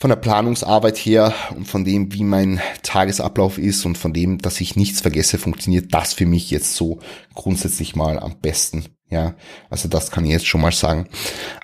von 0.00 0.08
der 0.08 0.16
Planungsarbeit 0.16 0.96
her 0.96 1.34
und 1.54 1.66
von 1.66 1.84
dem, 1.84 2.12
wie 2.14 2.24
mein 2.24 2.58
Tagesablauf 2.82 3.58
ist 3.58 3.84
und 3.84 3.98
von 3.98 4.14
dem, 4.14 4.38
dass 4.38 4.60
ich 4.62 4.74
nichts 4.74 5.02
vergesse, 5.02 5.36
funktioniert 5.36 5.92
das 5.92 6.14
für 6.14 6.24
mich 6.24 6.50
jetzt 6.50 6.74
so 6.74 7.00
grundsätzlich 7.34 7.94
mal 7.94 8.18
am 8.18 8.40
besten. 8.40 8.86
Ja, 9.10 9.34
also 9.68 9.88
das 9.88 10.10
kann 10.10 10.24
ich 10.24 10.30
jetzt 10.30 10.46
schon 10.46 10.62
mal 10.62 10.72
sagen. 10.72 11.06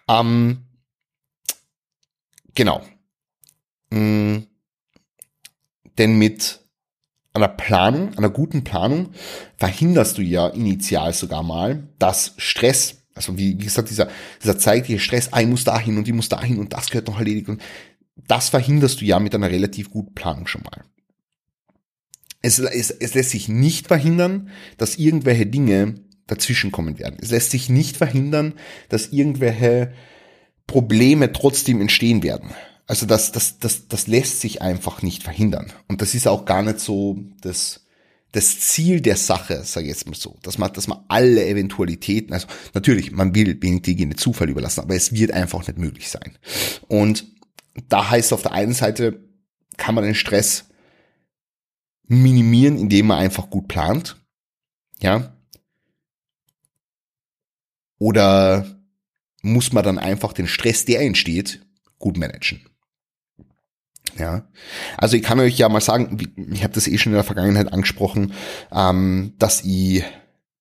Ähm, 0.07 0.67
genau. 2.55 2.83
Mhm. 3.89 4.47
Denn 5.97 6.19
mit 6.19 6.61
einer 7.33 7.49
Planung, 7.49 8.19
einer 8.19 8.29
guten 8.29 8.65
Planung, 8.65 9.15
verhinderst 9.57 10.19
du 10.19 10.23
ja 10.23 10.49
initial 10.49 11.15
sogar 11.15 11.43
mal, 11.43 11.89
dass 11.99 12.35
Stress, 12.37 13.03
also 13.15 13.39
wie, 13.39 13.59
wie 13.59 13.65
gesagt, 13.65 13.89
dieser, 13.89 14.09
dieser 14.43 14.59
zeitliche 14.59 15.01
Stress, 15.01 15.33
ah, 15.33 15.41
ich 15.41 15.47
muss 15.47 15.65
dahin 15.65 15.97
und 15.97 16.07
ich 16.07 16.15
muss 16.15 16.29
dahin 16.29 16.59
und 16.59 16.75
das 16.75 16.91
gehört 16.91 17.07
noch 17.09 17.19
erledigt 17.19 17.49
und 17.49 17.63
das 18.17 18.49
verhinderst 18.49 19.01
du 19.01 19.05
ja 19.05 19.21
mit 19.21 19.35
einer 19.35 19.51
relativ 19.51 19.91
guten 19.91 20.15
Planung 20.15 20.47
schon 20.47 20.63
mal. 20.63 20.85
es, 22.43 22.59
es, 22.59 22.91
es 22.91 23.15
lässt 23.15 23.31
sich 23.31 23.49
nicht 23.49 23.87
verhindern, 23.87 24.51
dass 24.79 24.97
irgendwelche 24.97 25.47
Dinge 25.47 25.97
dazwischenkommen 26.27 26.99
werden. 26.99 27.19
Es 27.21 27.31
lässt 27.31 27.51
sich 27.51 27.69
nicht 27.69 27.97
verhindern, 27.97 28.55
dass 28.89 29.09
irgendwelche 29.09 29.93
Probleme 30.67 31.33
trotzdem 31.33 31.81
entstehen 31.81 32.23
werden. 32.23 32.51
Also 32.87 33.07
das, 33.07 33.33
das, 33.33 33.59
das, 33.59 33.89
das 33.89 34.07
lässt 34.07 34.41
sich 34.41 34.63
einfach 34.63 35.03
nicht 35.03 35.23
verhindern. 35.23 35.73
Und 35.89 36.03
das 36.03 36.15
ist 36.15 36.29
auch 36.29 36.45
gar 36.45 36.63
nicht 36.63 36.81
so 36.81 37.19
das, 37.41 37.87
das 38.33 38.61
Ziel 38.61 39.01
der 39.01 39.17
Sache, 39.17 39.63
sage 39.65 39.87
ich 39.87 39.93
jetzt 39.93 40.07
mal 40.07 40.15
so, 40.15 40.37
dass 40.43 40.59
man, 40.59 40.73
dass 40.73 40.89
man 40.89 40.99
alle 41.09 41.47
Eventualitäten, 41.47 42.33
also 42.33 42.47
natürlich, 42.75 43.13
man 43.13 43.35
will 43.35 43.61
wenig 43.61 43.83
Dinge 43.83 44.15
Zufall 44.15 44.51
überlassen, 44.51 44.81
aber 44.81 44.95
es 44.95 45.13
wird 45.13 45.33
einfach 45.33 45.67
nicht 45.67 45.79
möglich 45.79 46.09
sein. 46.09 46.39
Und 46.87 47.25
da 47.89 48.11
heißt 48.11 48.33
auf 48.33 48.43
der 48.43 48.53
einen 48.53 48.73
Seite, 48.73 49.25
kann 49.77 49.95
man 49.95 50.05
den 50.05 50.15
Stress 50.15 50.69
minimieren, 52.05 52.79
indem 52.79 53.09
man 53.09 53.19
einfach 53.19 53.51
gut 53.51 53.69
plant. 53.69 54.17
Ja. 55.01 55.37
Oder 57.99 58.67
muss 59.43 59.73
man 59.73 59.85
dann 59.85 59.99
einfach 59.99 60.33
den 60.33 60.47
Stress, 60.47 60.85
der 60.85 61.01
entsteht, 61.01 61.67
gut 61.99 62.17
managen. 62.17 62.61
Ja, 64.19 64.49
also 64.97 65.17
ich 65.17 65.23
kann 65.23 65.41
euch 65.41 65.59
ja 65.59 65.69
mal 65.69 65.81
sagen, 65.81 66.19
ich 66.51 66.63
habe 66.63 66.73
das 66.73 66.89
eh 66.89 66.97
schon 66.97 67.13
in 67.13 67.17
der 67.17 67.25
Vergangenheit 67.25 67.73
angesprochen, 67.73 68.33
ähm, 68.73 69.35
dass 69.39 69.63
ich 69.63 70.05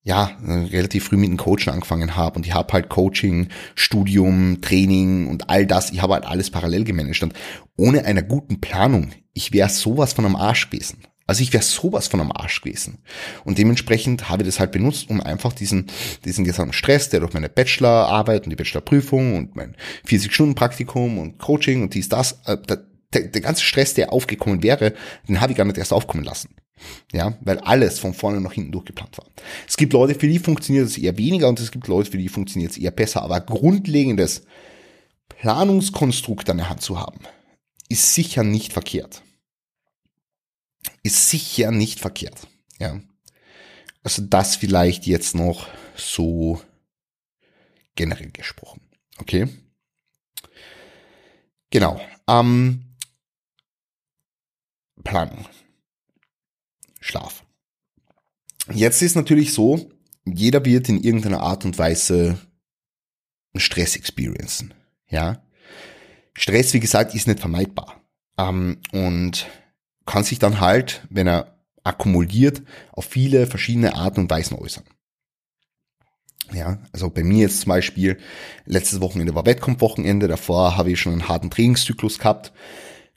ja 0.05 0.37
relativ 0.39 1.05
früh 1.05 1.17
mit 1.17 1.29
dem 1.29 1.37
Coaching 1.37 1.73
angefangen 1.73 2.15
habe 2.15 2.37
und 2.37 2.45
ich 2.45 2.53
habe 2.53 2.71
halt 2.71 2.89
Coaching, 2.89 3.49
Studium, 3.73 4.61
Training 4.61 5.27
und 5.27 5.49
all 5.49 5.65
das, 5.65 5.91
ich 5.91 6.01
habe 6.01 6.13
halt 6.13 6.25
alles 6.25 6.51
parallel 6.51 6.83
gemanagt 6.83 7.23
und 7.23 7.33
ohne 7.75 8.05
einer 8.05 8.21
guten 8.21 8.61
Planung, 8.61 9.11
ich 9.33 9.51
wäre 9.51 9.67
sowas 9.67 10.13
von 10.13 10.25
am 10.25 10.35
Arsch 10.35 10.69
gewesen. 10.69 10.99
Also 11.27 11.41
ich 11.41 11.53
wäre 11.53 11.63
sowas 11.63 12.07
von 12.07 12.21
am 12.21 12.31
Arsch 12.31 12.61
gewesen. 12.61 12.99
Und 13.45 13.57
dementsprechend 13.57 14.29
habe 14.29 14.43
ich 14.43 14.47
das 14.47 14.59
halt 14.59 14.71
benutzt, 14.71 15.09
um 15.09 15.21
einfach 15.21 15.53
diesen, 15.53 15.87
diesen 16.23 16.45
gesamten 16.45 16.73
Stress, 16.73 17.09
der 17.09 17.21
durch 17.21 17.33
meine 17.33 17.49
Bachelorarbeit 17.49 18.43
und 18.43 18.51
die 18.51 18.55
Bachelorprüfung 18.55 19.35
und 19.35 19.55
mein 19.55 19.75
40-Stunden-Praktikum 20.07 21.17
und 21.17 21.39
Coaching 21.39 21.81
und 21.81 21.95
dies, 21.95 22.09
das, 22.09 22.41
äh, 22.45 22.57
der, 22.59 22.83
der 23.21 23.41
ganze 23.41 23.63
Stress, 23.63 23.95
der 23.95 24.13
aufgekommen 24.13 24.61
wäre, 24.61 24.93
den 25.27 25.41
habe 25.41 25.51
ich 25.51 25.57
gar 25.57 25.65
nicht 25.65 25.79
erst 25.79 25.93
aufkommen 25.93 26.23
lassen. 26.23 26.49
Ja, 27.13 27.37
weil 27.41 27.59
alles 27.59 27.99
von 27.99 28.13
vorne 28.13 28.41
nach 28.41 28.53
hinten 28.53 28.71
durchgeplant 28.71 29.17
war. 29.17 29.25
Es 29.67 29.77
gibt 29.77 29.93
Leute, 29.93 30.13
für 30.13 30.27
die 30.27 30.39
funktioniert 30.39 30.87
es 30.87 30.97
eher 30.97 31.17
weniger 31.17 31.47
und 31.47 31.59
es 31.59 31.71
gibt 31.71 31.87
Leute, 31.87 32.11
für 32.11 32.17
die 32.17 32.29
funktioniert 32.29 32.71
es 32.71 32.77
eher 32.77 32.91
besser. 32.91 33.21
Aber 33.23 33.39
grundlegendes 33.39 34.43
Planungskonstrukt 35.29 36.49
an 36.49 36.57
der 36.57 36.69
Hand 36.69 36.81
zu 36.81 36.99
haben, 36.99 37.19
ist 37.87 38.13
sicher 38.13 38.43
nicht 38.43 38.73
verkehrt 38.73 39.21
ist 41.03 41.29
sicher 41.29 41.71
nicht 41.71 41.99
verkehrt. 41.99 42.47
Ja. 42.79 42.99
Also 44.03 44.23
das 44.23 44.55
vielleicht 44.55 45.05
jetzt 45.05 45.35
noch 45.35 45.67
so 45.95 46.61
generell 47.95 48.31
gesprochen. 48.31 48.81
Okay. 49.17 49.47
Genau. 51.69 51.99
Ähm, 52.27 52.95
Planung. 55.03 55.45
Schlaf. 57.05 57.43
Jetzt 58.73 59.03
ist 59.03 59.15
natürlich 59.15 59.53
so, 59.53 59.91
jeder 60.25 60.65
wird 60.65 60.89
in 60.89 61.03
irgendeiner 61.03 61.41
Art 61.41 61.63
und 61.63 61.77
Weise 61.77 62.39
Stress 63.55 63.95
experiencen. 63.95 64.73
Ja. 65.07 65.43
Stress, 66.33 66.73
wie 66.73 66.79
gesagt, 66.79 67.13
ist 67.13 67.27
nicht 67.27 67.39
vermeidbar. 67.39 68.01
Ähm, 68.39 68.79
und 68.91 69.45
kann 70.07 70.23
sich 70.23 70.39
dann 70.39 70.59
halt, 70.59 71.05
wenn 71.11 71.27
er 71.27 71.59
akkumuliert, 71.83 72.63
auf 72.91 73.05
viele 73.05 73.45
verschiedene 73.45 73.93
Arten 73.93 74.21
und 74.21 74.31
Weisen 74.31 74.57
äußern. 74.57 74.83
Ja, 76.53 76.79
also 76.91 77.11
bei 77.11 77.23
mir 77.23 77.41
jetzt 77.41 77.61
zum 77.61 77.69
Beispiel, 77.69 78.17
letztes 78.65 78.99
Wochenende 78.99 79.35
war 79.35 79.45
Wettkampfwochenende, 79.45 80.27
davor 80.27 80.75
habe 80.75 80.91
ich 80.91 80.99
schon 80.99 81.13
einen 81.13 81.27
harten 81.27 81.51
Trainingszyklus 81.51 82.17
gehabt 82.17 82.51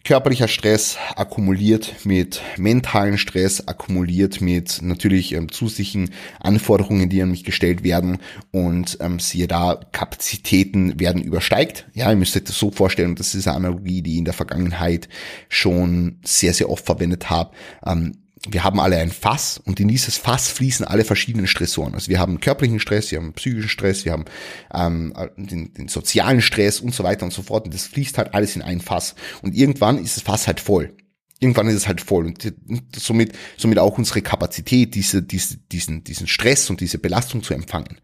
körperlicher 0.04 0.48
Stress 0.48 0.96
akkumuliert 1.16 2.04
mit 2.04 2.40
mentalen 2.56 3.18
Stress, 3.18 3.66
akkumuliert 3.66 4.40
mit 4.40 4.80
natürlich 4.82 5.32
ähm, 5.32 5.50
zusätzlichen 5.52 6.10
Anforderungen, 6.40 7.08
die 7.08 7.20
an 7.20 7.30
mich 7.30 7.44
gestellt 7.44 7.82
werden 7.84 8.18
und 8.50 8.96
ähm, 9.00 9.18
siehe 9.18 9.48
da, 9.48 9.80
Kapazitäten 9.92 10.98
werden 10.98 11.22
übersteigt. 11.22 11.86
Ja, 11.94 12.10
ihr 12.10 12.16
müsst 12.16 12.36
euch 12.36 12.44
das 12.44 12.58
so 12.58 12.70
vorstellen, 12.70 13.16
das 13.16 13.34
ist 13.34 13.46
eine 13.46 13.56
Analogie, 13.56 14.02
die 14.02 14.12
ich 14.12 14.18
in 14.18 14.24
der 14.24 14.34
Vergangenheit 14.34 15.08
schon 15.48 16.20
sehr, 16.24 16.54
sehr 16.54 16.70
oft 16.70 16.86
verwendet 16.86 17.28
habe. 17.28 17.54
Ähm, 17.84 18.12
wir 18.46 18.62
haben 18.62 18.78
alle 18.78 18.98
ein 18.98 19.10
Fass 19.10 19.58
und 19.58 19.80
in 19.80 19.88
dieses 19.88 20.16
Fass 20.16 20.48
fließen 20.48 20.86
alle 20.86 21.04
verschiedenen 21.04 21.46
Stressoren. 21.46 21.94
Also 21.94 22.08
wir 22.08 22.20
haben 22.20 22.40
körperlichen 22.40 22.78
Stress, 22.78 23.10
wir 23.10 23.18
haben 23.18 23.32
psychischen 23.32 23.68
Stress, 23.68 24.04
wir 24.04 24.12
haben 24.12 24.26
ähm, 24.72 25.12
den, 25.36 25.74
den 25.74 25.88
sozialen 25.88 26.40
Stress 26.40 26.80
und 26.80 26.94
so 26.94 27.02
weiter 27.04 27.24
und 27.24 27.32
so 27.32 27.42
fort. 27.42 27.64
Und 27.64 27.74
das 27.74 27.86
fließt 27.86 28.16
halt 28.18 28.34
alles 28.34 28.54
in 28.54 28.62
ein 28.62 28.80
Fass. 28.80 29.14
Und 29.42 29.54
irgendwann 29.54 29.98
ist 29.98 30.16
das 30.16 30.22
Fass 30.22 30.46
halt 30.46 30.60
voll. 30.60 30.94
Irgendwann 31.40 31.68
ist 31.68 31.74
es 31.74 31.88
halt 31.88 32.00
voll 32.00 32.26
und 32.26 32.52
somit, 32.96 33.32
somit 33.56 33.78
auch 33.78 33.96
unsere 33.96 34.22
Kapazität, 34.22 34.96
diese, 34.96 35.22
diese, 35.22 35.56
diesen, 35.56 36.02
diesen 36.02 36.26
Stress 36.26 36.68
und 36.68 36.80
diese 36.80 36.98
Belastung 36.98 37.44
zu 37.44 37.54
empfangen. 37.54 38.00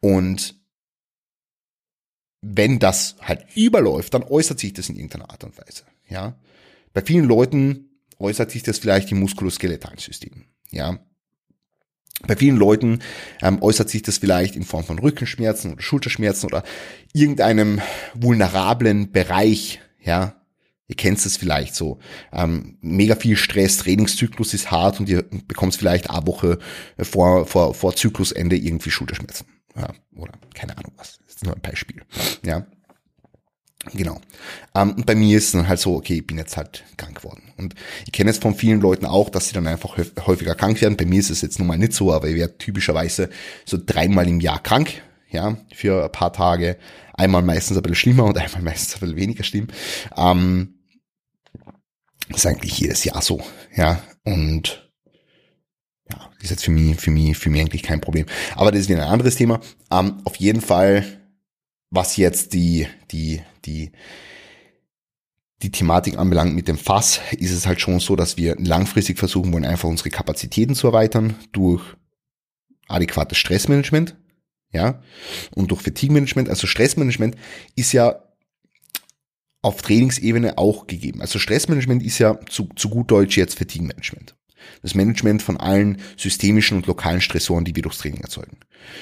Und 0.00 0.58
wenn 2.40 2.78
das 2.78 3.16
halt 3.20 3.44
überläuft, 3.54 4.14
dann 4.14 4.22
äußert 4.22 4.58
sich 4.58 4.72
das 4.72 4.88
in 4.88 4.96
irgendeiner 4.96 5.28
Art 5.30 5.44
und 5.44 5.58
Weise. 5.58 5.84
Ja, 6.08 6.38
bei 6.94 7.02
vielen 7.02 7.26
Leuten 7.26 7.87
äußert 8.18 8.50
sich 8.50 8.62
das 8.62 8.78
vielleicht 8.78 9.10
im 9.12 9.20
muskuloskeletalen 9.20 9.98
System. 9.98 10.44
Ja. 10.70 10.98
Bei 12.26 12.36
vielen 12.36 12.56
Leuten 12.56 13.00
ähm, 13.42 13.62
äußert 13.62 13.88
sich 13.90 14.02
das 14.02 14.18
vielleicht 14.18 14.56
in 14.56 14.64
Form 14.64 14.84
von 14.84 14.98
Rückenschmerzen 14.98 15.72
oder 15.72 15.82
Schulterschmerzen 15.82 16.46
oder 16.46 16.64
irgendeinem 17.12 17.80
vulnerablen 18.14 19.12
Bereich, 19.12 19.80
ja, 20.02 20.34
Ihr 20.88 20.96
kennt 20.96 21.24
es 21.24 21.36
vielleicht 21.36 21.74
so. 21.74 21.98
Ähm, 22.32 22.78
mega 22.80 23.14
viel 23.14 23.36
Stress, 23.36 23.76
Trainingszyklus 23.76 24.54
ist 24.54 24.70
hart 24.70 24.98
und 24.98 25.08
ihr 25.10 25.22
bekommt 25.22 25.76
vielleicht 25.76 26.08
eine 26.08 26.26
Woche 26.26 26.58
vor, 26.98 27.46
vor, 27.46 27.74
vor 27.74 27.94
Zyklusende 27.94 28.56
irgendwie 28.56 28.90
Schulterschmerzen. 28.90 29.46
Ja, 29.76 29.92
oder 30.16 30.32
keine 30.54 30.76
Ahnung 30.78 30.92
was. 30.96 31.18
Das 31.26 31.36
ist 31.36 31.44
nur 31.44 31.54
ein 31.54 31.60
Beispiel. 31.60 32.02
Ja. 32.42 32.66
Genau. 33.94 34.20
Ähm, 34.74 34.92
und 34.92 35.06
bei 35.06 35.14
mir 35.14 35.38
ist 35.38 35.46
es 35.46 35.52
dann 35.52 35.68
halt 35.68 35.78
so, 35.78 35.94
okay, 35.94 36.14
ich 36.14 36.26
bin 36.26 36.36
jetzt 36.36 36.56
halt 36.56 36.84
krank 36.96 37.16
geworden. 37.16 37.52
Und 37.56 37.74
ich 38.06 38.12
kenne 38.12 38.30
es 38.30 38.38
von 38.38 38.54
vielen 38.54 38.80
Leuten 38.80 39.06
auch, 39.06 39.30
dass 39.30 39.48
sie 39.48 39.54
dann 39.54 39.66
einfach 39.66 39.96
häufiger 40.26 40.54
krank 40.54 40.80
werden. 40.80 40.96
Bei 40.96 41.06
mir 41.06 41.20
ist 41.20 41.30
es 41.30 41.42
jetzt 41.42 41.58
nun 41.58 41.68
mal 41.68 41.78
nicht 41.78 41.92
so, 41.92 42.12
aber 42.12 42.28
ich 42.28 42.36
werde 42.36 42.58
typischerweise 42.58 43.30
so 43.64 43.78
dreimal 43.84 44.28
im 44.28 44.40
Jahr 44.40 44.62
krank, 44.62 45.02
ja, 45.30 45.56
für 45.72 46.04
ein 46.04 46.12
paar 46.12 46.32
Tage. 46.32 46.76
Einmal 47.14 47.42
meistens 47.42 47.76
ein 47.76 47.82
bisschen 47.82 47.94
schlimmer 47.94 48.24
und 48.26 48.38
einmal 48.38 48.62
meistens 48.62 48.96
ein 48.96 49.00
bisschen 49.00 49.16
weniger 49.16 49.44
schlimm. 49.44 49.68
Ähm, 50.16 50.74
das 52.28 52.38
ist 52.38 52.46
eigentlich 52.46 52.78
jedes 52.78 53.04
Jahr 53.04 53.22
so, 53.22 53.40
ja. 53.74 54.02
Und 54.24 54.90
ja, 56.10 56.30
ist 56.40 56.50
jetzt 56.50 56.64
für 56.64 56.70
mich, 56.70 56.96
für 57.00 57.10
mich, 57.10 57.38
für 57.38 57.48
mich 57.48 57.60
eigentlich 57.60 57.82
kein 57.82 58.00
Problem. 58.00 58.26
Aber 58.54 58.70
das 58.70 58.82
ist 58.82 58.88
wieder 58.88 59.02
ein 59.02 59.12
anderes 59.12 59.36
Thema. 59.36 59.60
Ähm, 59.90 60.20
auf 60.24 60.36
jeden 60.36 60.60
Fall, 60.60 61.04
was 61.90 62.16
jetzt 62.16 62.52
die, 62.52 62.86
die 63.10 63.40
die, 63.68 63.92
die 65.62 65.70
Thematik 65.70 66.18
anbelangt 66.18 66.54
mit 66.54 66.68
dem 66.68 66.78
Fass, 66.78 67.20
ist 67.32 67.52
es 67.52 67.66
halt 67.66 67.80
schon 67.80 68.00
so, 68.00 68.16
dass 68.16 68.36
wir 68.36 68.56
langfristig 68.58 69.18
versuchen 69.18 69.52
wollen, 69.52 69.64
einfach 69.64 69.88
unsere 69.88 70.10
Kapazitäten 70.10 70.74
zu 70.74 70.88
erweitern 70.88 71.34
durch 71.52 71.82
adäquates 72.86 73.38
Stressmanagement, 73.38 74.16
ja, 74.72 75.02
und 75.54 75.70
durch 75.70 75.82
Fatigue-Management. 75.82 76.48
Also 76.48 76.66
Stressmanagement 76.66 77.36
ist 77.74 77.92
ja 77.92 78.22
auf 79.60 79.82
Trainingsebene 79.82 80.56
auch 80.56 80.86
gegeben. 80.86 81.20
Also 81.20 81.38
Stressmanagement 81.38 82.02
ist 82.02 82.18
ja 82.18 82.38
zu, 82.46 82.68
zu 82.76 82.88
gut 82.88 83.10
Deutsch 83.10 83.36
jetzt 83.36 83.58
Fatigue-Management. 83.58 84.37
Das 84.82 84.94
Management 84.94 85.42
von 85.42 85.56
allen 85.56 85.98
systemischen 86.16 86.76
und 86.76 86.86
lokalen 86.86 87.20
Stressoren, 87.20 87.64
die 87.64 87.74
wir 87.74 87.82
durchs 87.82 87.98
Training 87.98 88.20
erzeugen. 88.20 88.58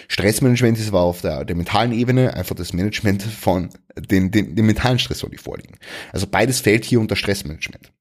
Stressmanagement 0.09 0.79
ist 0.79 0.89
aber 0.89 1.01
auf 1.01 1.21
der, 1.21 1.45
der 1.45 1.57
mentalen 1.57 1.93
Ebene 1.93 2.35
einfach 2.35 2.55
das 2.55 2.73
Management 2.73 3.23
von 3.23 3.71
den, 3.97 4.31
den, 4.31 4.57
den 4.57 4.67
mentalen 4.67 4.99
Stressoren, 4.99 5.33
die 5.33 5.39
vorliegen. 5.39 5.77
Also 6.13 6.27
beides 6.27 6.61
fällt 6.61 6.85
hier 6.85 7.01
unter 7.01 7.17
Stressmanagement. 7.17 7.93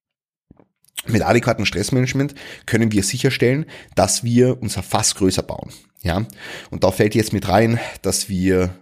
Mit 1.07 1.21
adäquatem 1.21 1.65
Stressmanagement 1.65 2.33
können 2.65 2.91
wir 2.91 3.03
sicherstellen, 3.03 3.65
dass 3.95 4.23
wir 4.23 4.61
unser 4.61 4.81
Fass 4.81 5.15
größer 5.15 5.43
bauen. 5.43 5.71
Ja, 6.01 6.25
und 6.71 6.83
da 6.83 6.91
fällt 6.91 7.15
jetzt 7.15 7.33
mit 7.33 7.47
rein, 7.47 7.79
dass 8.01 8.29
wir 8.29 8.75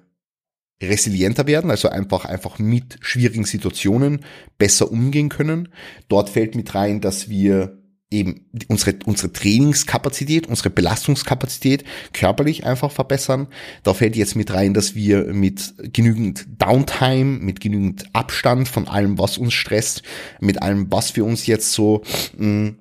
resilienter 0.82 1.48
werden, 1.48 1.72
also 1.72 1.90
einfach, 1.90 2.26
einfach 2.26 2.60
mit 2.60 2.98
schwierigen 3.02 3.46
Situationen 3.46 4.26
besser 4.58 4.92
umgehen 4.92 5.30
können. 5.30 5.70
Dort 6.08 6.30
fällt 6.30 6.56
mit 6.56 6.76
rein, 6.76 7.02
dass 7.02 7.30
wir 7.30 7.83
eben 8.14 8.46
unsere, 8.68 8.96
unsere 9.06 9.34
Trainingskapazität, 9.34 10.48
unsere 10.48 10.70
Belastungskapazität 10.70 11.84
körperlich 12.14 12.66
einfach 12.66 12.92
verbessern. 12.92 13.48
Da 13.84 13.94
fällt 13.94 14.16
jetzt 14.16 14.36
mit 14.36 14.54
rein, 14.54 14.74
dass 14.74 14.96
wir 14.96 15.34
mit 15.34 15.74
genügend 15.94 16.46
Downtime, 16.60 17.40
mit 17.40 17.60
genügend 17.60 18.06
Abstand 18.14 18.68
von 18.68 18.88
allem, 18.88 19.18
was 19.18 19.38
uns 19.38 19.54
stresst, 19.54 20.04
mit 20.40 20.62
allem, 20.62 20.92
was 20.92 21.12
für 21.12 21.24
uns 21.24 21.48
jetzt 21.48 21.74
so 21.74 22.04
mh, 22.38 22.48
mm, 22.48 22.78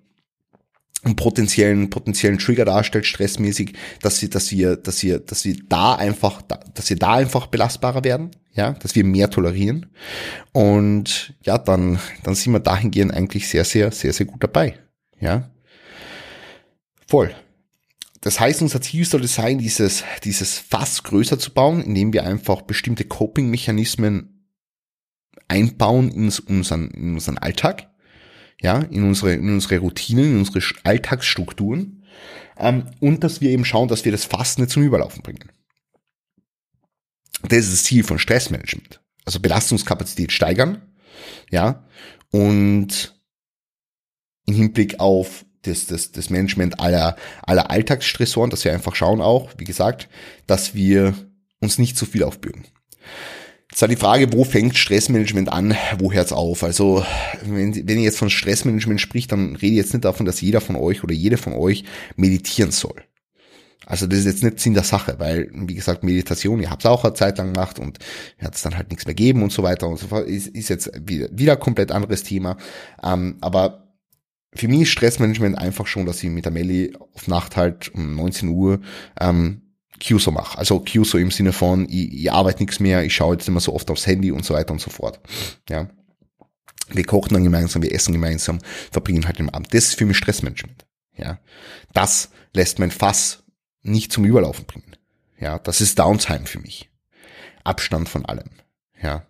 einen 1.05 1.17
potenziellen, 1.17 1.91
potenziellen 1.91 2.39
Trigger 2.39 2.65
darstellt, 2.65 3.07
stressmäßig, 3.07 3.75
dass 4.01 4.19
sie, 4.19 4.31
dass 4.31 4.53
wir, 4.53 4.77
dass 4.77 5.03
wir, 5.03 5.19
dass 5.19 5.45
wir 5.45 5.57
da 5.69 5.95
einfach, 5.95 6.43
dass 6.43 6.91
wir 6.91 6.97
da 6.97 7.15
einfach 7.15 7.47
belastbarer 7.49 8.05
werden, 8.05 8.31
ja, 8.53 8.73
dass 8.73 8.95
wir 8.95 9.05
mehr 9.05 9.31
tolerieren. 9.31 9.87
Und 10.53 11.35
ja, 11.43 11.59
dann, 11.59 11.99
dann 12.23 12.35
sind 12.35 12.53
wir 12.53 12.61
dahingehend 12.61 13.13
eigentlich 13.13 13.49
sehr, 13.49 13.65
sehr, 13.65 13.91
sehr, 13.91 14.13
sehr 14.13 14.27
gut 14.27 14.43
dabei, 14.43 14.79
ja. 15.23 15.51
Voll. 17.07 17.35
Das 18.21 18.39
heißt, 18.39 18.63
unser 18.63 18.81
Ziel 18.81 19.05
soll 19.05 19.25
es 19.25 19.35
sein, 19.35 19.59
dieses, 19.59 20.05
dieses 20.23 20.59
Fass 20.59 21.03
größer 21.03 21.39
zu 21.39 21.53
bauen, 21.53 21.83
indem 21.83 22.13
wir 22.13 22.25
einfach 22.25 22.63
bestimmte 22.63 23.05
Coping-Mechanismen 23.05 24.47
einbauen 25.49 26.11
in 26.11 26.31
unseren, 26.47 26.91
in 26.91 27.15
unseren 27.15 27.39
Alltag 27.39 27.93
ja, 28.63 28.79
in 28.79 29.03
unsere, 29.03 29.35
in 29.35 29.51
unsere 29.51 29.79
Routinen, 29.79 30.25
in 30.25 30.39
unsere 30.39 30.61
Alltagsstrukturen 30.85 32.05
ähm, 32.57 32.87
und 33.01 33.25
dass 33.25 33.41
wir 33.41 33.51
eben 33.51 33.65
schauen, 33.65 33.89
dass 33.89 34.05
wir 34.05 34.13
das 34.13 34.25
Fass 34.25 34.57
nicht 34.57 34.71
zum 34.71 34.85
Überlaufen 34.85 35.23
bringen. 35.23 35.51
Das 37.43 37.59
ist 37.59 37.73
das 37.73 37.85
Ziel 37.85 38.05
von 38.05 38.21
Stressmanagement. 38.21 39.01
Also 39.25 39.41
Belastungskapazität 39.41 40.33
steigern, 40.33 40.83
ja, 41.51 41.85
und 42.31 43.12
im 44.47 44.55
Hinblick 44.55 45.01
auf 45.01 45.45
das, 45.63 45.87
das, 45.87 46.13
das 46.13 46.31
Management 46.31 46.81
aller, 46.81 47.17
aller 47.43 47.71
Alltagsstressoren, 47.71 48.51
dass 48.51 48.65
wir 48.65 48.73
einfach 48.73 48.95
schauen 48.95 49.21
auch, 49.21 49.51
wie 49.59 49.65
gesagt, 49.65 50.09
dass 50.47 50.75
wir 50.75 51.15
uns 51.61 51.79
nicht 51.79 51.97
zu 51.97 52.07
viel 52.07 52.25
aufbürden. 52.25 52.65
Jetzt 53.71 53.81
halt 53.81 53.93
die 53.93 53.97
Frage, 53.97 54.33
wo 54.33 54.45
fängt 54.45 54.77
Stressmanagement 54.77 55.51
an, 55.51 55.75
wo 55.99 56.13
hört's 56.13 56.33
auf? 56.33 56.63
Also, 56.63 57.07
wenn, 57.43 57.75
wenn 57.89 57.97
ihr 57.97 58.05
jetzt 58.05 58.19
von 58.19 58.29
Stressmanagement 58.29 59.01
spricht, 59.01 59.33
dann 59.33 59.57
rede 59.57 59.73
ich 59.73 59.79
jetzt 59.79 59.95
nicht 59.95 60.05
davon, 60.05 60.27
dass 60.27 60.43
jeder 60.43 60.61
von 60.61 60.77
euch 60.77 61.03
oder 61.03 61.15
jede 61.15 61.39
von 61.39 61.55
euch 61.55 61.85
meditieren 62.17 62.71
soll. 62.71 63.03
Also 63.87 64.07
das 64.07 64.21
ist 64.21 64.27
jetzt 64.27 64.45
nicht 64.45 64.61
Sinn 64.61 64.75
der 64.75 64.85
Sache, 64.85 65.17
weil, 65.19 65.51
wie 65.53 65.75
gesagt, 65.75 66.05
Meditation, 66.05 66.61
ihr 66.61 66.71
habt 66.71 66.85
es 66.85 66.87
auch 66.87 67.03
eine 67.05 67.15
Zeit 67.15 67.39
lang 67.39 67.53
gemacht 67.53 67.79
und 67.79 67.99
hat 68.41 68.55
es 68.55 68.63
dann 68.63 68.77
halt 68.77 68.91
nichts 68.91 69.07
mehr 69.07 69.15
geben 69.15 69.43
und 69.43 69.53
so 69.53 69.63
weiter 69.63 69.89
und 69.89 69.99
so 69.99 70.07
fort, 70.07 70.29
ist, 70.29 70.49
ist 70.49 70.69
jetzt 70.69 70.93
wieder, 71.05 71.29
wieder 71.33 71.57
komplett 71.57 71.91
anderes 71.91 72.23
Thema. 72.23 72.59
Ähm, 73.03 73.39
aber 73.41 73.82
für 74.55 74.69
mich 74.69 74.83
ist 74.83 74.91
Stressmanagement 74.91 75.57
einfach 75.57 75.87
schon, 75.87 76.07
dass 76.07 76.23
ich 76.23 76.31
mit 76.31 76.45
der 76.45 76.53
Melli 76.53 76.95
auf 77.15 77.27
Nacht 77.27 77.57
halt 77.57 77.95
um 77.95 78.15
19 78.17 78.49
Uhr 78.51 78.81
ähm, 79.19 79.63
QSO 79.99 80.31
mache. 80.31 80.59
Also 80.59 80.81
QSO 80.81 81.19
im 81.19 81.31
Sinne 81.31 81.53
von, 81.53 81.89
ich, 81.89 82.13
ich 82.13 82.33
arbeite 82.33 82.63
nichts 82.63 82.81
mehr, 82.81 83.03
ich 83.05 83.15
schaue 83.15 83.35
jetzt 83.35 83.49
immer 83.49 83.61
so 83.61 83.75
oft 83.75 83.91
aufs 83.91 84.07
Handy 84.07 84.31
und 84.31 84.45
so 84.45 84.55
weiter 84.55 84.73
und 84.73 84.81
so 84.81 84.91
fort. 84.91 85.21
Ja. 85.69 85.89
Wir 86.89 87.05
kochen 87.05 87.33
dann 87.35 87.45
gemeinsam, 87.45 87.83
wir 87.83 87.95
essen 87.95 88.13
gemeinsam, 88.13 88.59
verbringen 88.91 89.27
halt 89.27 89.39
den 89.39 89.49
Abend. 89.49 89.73
Das 89.73 89.87
ist 89.87 89.95
für 89.95 90.05
mich 90.05 90.19
Stressmanagement. 90.19 90.85
Ja. 91.17 91.39
Das 91.95 92.31
lässt 92.53 92.79
mein 92.79 92.91
Fass 92.91 93.45
nicht 93.83 94.13
zum 94.13 94.25
Überlaufen 94.25 94.67
bringen. 94.67 94.97
Ja. 95.39 95.59
Das 95.59 95.81
ist 95.81 95.99
Downtime 95.99 96.47
für 96.47 96.59
mich. 96.59 96.91
Abstand 97.65 98.09
von 98.09 98.27
allem. 98.27 98.51
Ja. 99.03 99.27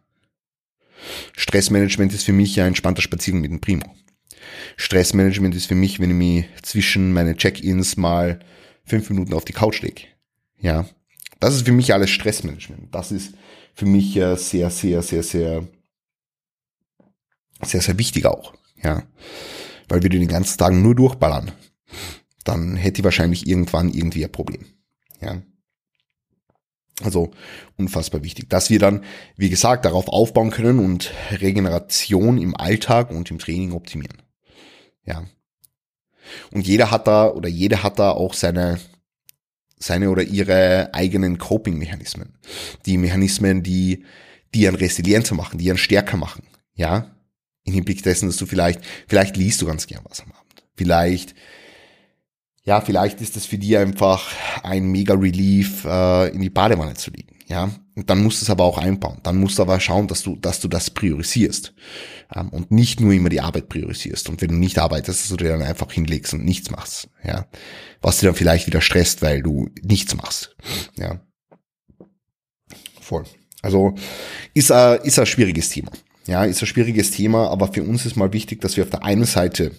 Stressmanagement 1.37 2.13
ist 2.13 2.25
für 2.25 2.33
mich 2.33 2.57
ja 2.57 2.67
entspannter 2.67 3.03
Spaziergang 3.03 3.43
mit 3.43 3.51
dem 3.51 3.61
Primo. 3.61 3.85
Stressmanagement 4.77 5.55
ist 5.55 5.67
für 5.67 5.75
mich, 5.75 6.01
wenn 6.01 6.11
ich 6.11 6.17
mich 6.17 6.45
zwischen 6.63 7.13
meine 7.13 7.37
Check-ins 7.37 7.97
mal 7.97 8.41
fünf 8.85 9.09
Minuten 9.11 9.35
auf 9.35 9.45
die 9.45 9.53
Couch 9.53 9.83
lege. 9.83 10.03
Ja, 10.59 10.87
das 11.41 11.55
ist 11.55 11.67
für 11.67 11.73
mich 11.73 11.93
alles 11.93 12.11
Stressmanagement. 12.11 12.95
Das 12.95 13.13
ist 13.13 13.35
für 13.75 13.87
mich 13.87 14.17
äh, 14.17 14.37
sehr, 14.37 14.71
sehr, 14.71 15.03
sehr, 15.03 15.23
sehr, 15.23 15.69
sehr, 17.63 17.81
sehr 17.81 17.99
wichtig 17.99 18.27
auch. 18.27 18.55
Ja, 18.83 19.03
weil 19.89 20.03
wir 20.03 20.11
den 20.11 20.29
ganzen 20.29 20.59
Tag 20.59 20.73
nur 20.73 20.95
durchballern, 20.95 21.53
dann 22.45 22.77
hätte 22.77 23.01
ich 23.01 23.05
wahrscheinlich 23.05 23.47
irgendwann 23.47 23.93
irgendwie 23.93 24.25
ein 24.25 24.33
Problem. 24.33 24.67
Ja. 25.21 25.43
Also 27.03 27.31
unfassbar 27.77 28.23
wichtig, 28.23 28.49
dass 28.49 28.71
wir 28.71 28.79
dann, 28.79 29.05
wie 29.37 29.51
gesagt, 29.51 29.85
darauf 29.85 30.09
aufbauen 30.09 30.51
können 30.51 30.79
und 30.79 31.13
Regeneration 31.31 32.39
im 32.39 32.57
Alltag 32.57 33.11
und 33.11 33.31
im 33.31 33.39
Training 33.39 33.73
optimieren. 33.73 34.23
Ja. 35.05 35.25
Und 36.51 36.67
jeder 36.67 36.91
hat 36.91 37.07
da 37.07 37.29
oder 37.29 37.49
jeder 37.49 37.83
hat 37.83 37.99
da 37.99 38.13
auch 38.13 38.35
seine 38.35 38.79
seine 39.83 40.11
oder 40.11 40.23
ihre 40.23 40.91
eigenen 40.95 41.39
Coping-Mechanismen. 41.39 42.35
Die 42.87 42.97
Mechanismen, 42.97 43.63
die, 43.63 44.05
die 44.55 44.67
einen 44.67 44.77
resilienter 44.77 45.35
machen, 45.35 45.59
die 45.59 45.71
einen 45.71 45.79
stärker 45.79 46.17
machen. 46.17 46.45
Ja? 46.75 47.15
Im 47.65 47.75
Hinblick 47.75 48.03
dessen, 48.03 48.27
dass 48.27 48.37
du 48.37 48.47
vielleicht, 48.47 48.81
vielleicht 49.09 49.37
liest 49.37 49.61
du 49.61 49.67
ganz 49.67 49.87
gern 49.87 50.05
was 50.09 50.21
am 50.21 50.33
Abend. 50.33 50.65
Vielleicht, 50.77 51.35
ja, 52.65 52.81
vielleicht 52.81 53.21
ist 53.21 53.37
es 53.37 53.45
für 53.45 53.59
dich 53.59 53.77
einfach 53.77 54.31
ein 54.63 54.87
mega 54.87 55.15
Relief, 55.15 55.85
äh, 55.85 56.29
in 56.29 56.41
die 56.41 56.51
Badewanne 56.51 56.95
zu 56.95 57.11
liegen. 57.11 57.32
Ja, 57.53 57.71
und 57.95 58.09
dann 58.09 58.23
musst 58.23 58.41
du 58.41 58.47
es 58.47 58.51
aber 58.51 58.65
auch 58.65 58.79
einbauen. 58.79 59.21
Dann 59.25 59.37
musst 59.37 59.59
du 59.59 59.63
aber 59.63 59.79
schauen, 59.79 60.09
dass 60.09 60.23
du, 60.23 60.37
dass 60.37 60.61
du 60.61 60.69
das 60.69 60.89
priorisierst 60.89 61.75
ähm, 62.35 62.49
und 62.49 62.71
nicht 62.71 62.99
nur 62.99 63.13
immer 63.13 63.29
die 63.29 63.43
Arbeit 63.43 63.69
priorisierst. 63.69 64.31
Und 64.31 64.41
wenn 64.41 64.49
du 64.49 64.55
nicht 64.55 64.79
arbeitest, 64.79 65.21
dass 65.21 65.29
du 65.29 65.37
dir 65.37 65.51
dann 65.51 65.61
einfach 65.61 65.93
hinlegst 65.93 66.33
und 66.33 66.47
nichts 66.47 66.71
machst. 66.71 67.11
Ja, 67.23 67.47
was 68.01 68.21
dir 68.21 68.27
dann 68.29 68.37
vielleicht 68.37 68.67
wieder 68.67 68.81
stresst, 68.81 69.21
weil 69.21 69.43
du 69.43 69.69
nichts 69.83 70.15
machst. 70.15 70.57
Ja, 70.97 71.21
voll. 73.03 73.25
Also 73.61 73.97
ist 74.55 74.73
ein, 74.73 75.01
ist 75.03 75.19
ein 75.19 75.27
schwieriges 75.27 75.69
Thema. 75.69 75.93
Ja, 76.27 76.47
ist 76.47 76.63
ein 76.63 76.67
schwieriges 76.67 77.11
Thema, 77.11 77.51
aber 77.51 77.71
für 77.71 77.83
uns 77.83 78.07
ist 78.07 78.17
mal 78.17 78.33
wichtig, 78.33 78.63
dass 78.63 78.79
wir 78.79 78.85
auf 78.85 78.91
der 78.91 79.05
einen 79.05 79.27
Seite 79.27 79.73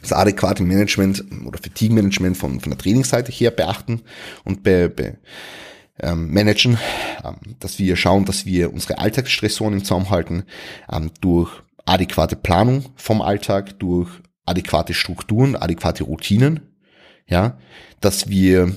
das 0.00 0.12
adäquate 0.12 0.62
Management 0.62 1.22
oder 1.44 1.58
Fatigue-Management 1.58 2.38
von, 2.38 2.60
von 2.60 2.70
der 2.70 2.78
Trainingsseite 2.78 3.30
her 3.30 3.50
beachten 3.50 4.00
und 4.44 4.62
be, 4.62 4.88
be, 4.88 5.18
ähm, 6.00 6.32
managen, 6.32 6.78
ähm, 7.24 7.56
dass 7.60 7.78
wir 7.78 7.96
schauen, 7.96 8.24
dass 8.24 8.46
wir 8.46 8.72
unsere 8.72 8.98
Alltagsstressoren 8.98 9.74
im 9.74 9.84
Zaum 9.84 10.10
halten, 10.10 10.44
ähm, 10.92 11.10
durch 11.20 11.50
adäquate 11.86 12.36
Planung 12.36 12.86
vom 12.96 13.22
Alltag, 13.22 13.78
durch 13.78 14.10
adäquate 14.46 14.94
Strukturen, 14.94 15.56
adäquate 15.56 16.04
Routinen, 16.04 16.60
ja, 17.26 17.58
dass 18.00 18.28
wir 18.28 18.74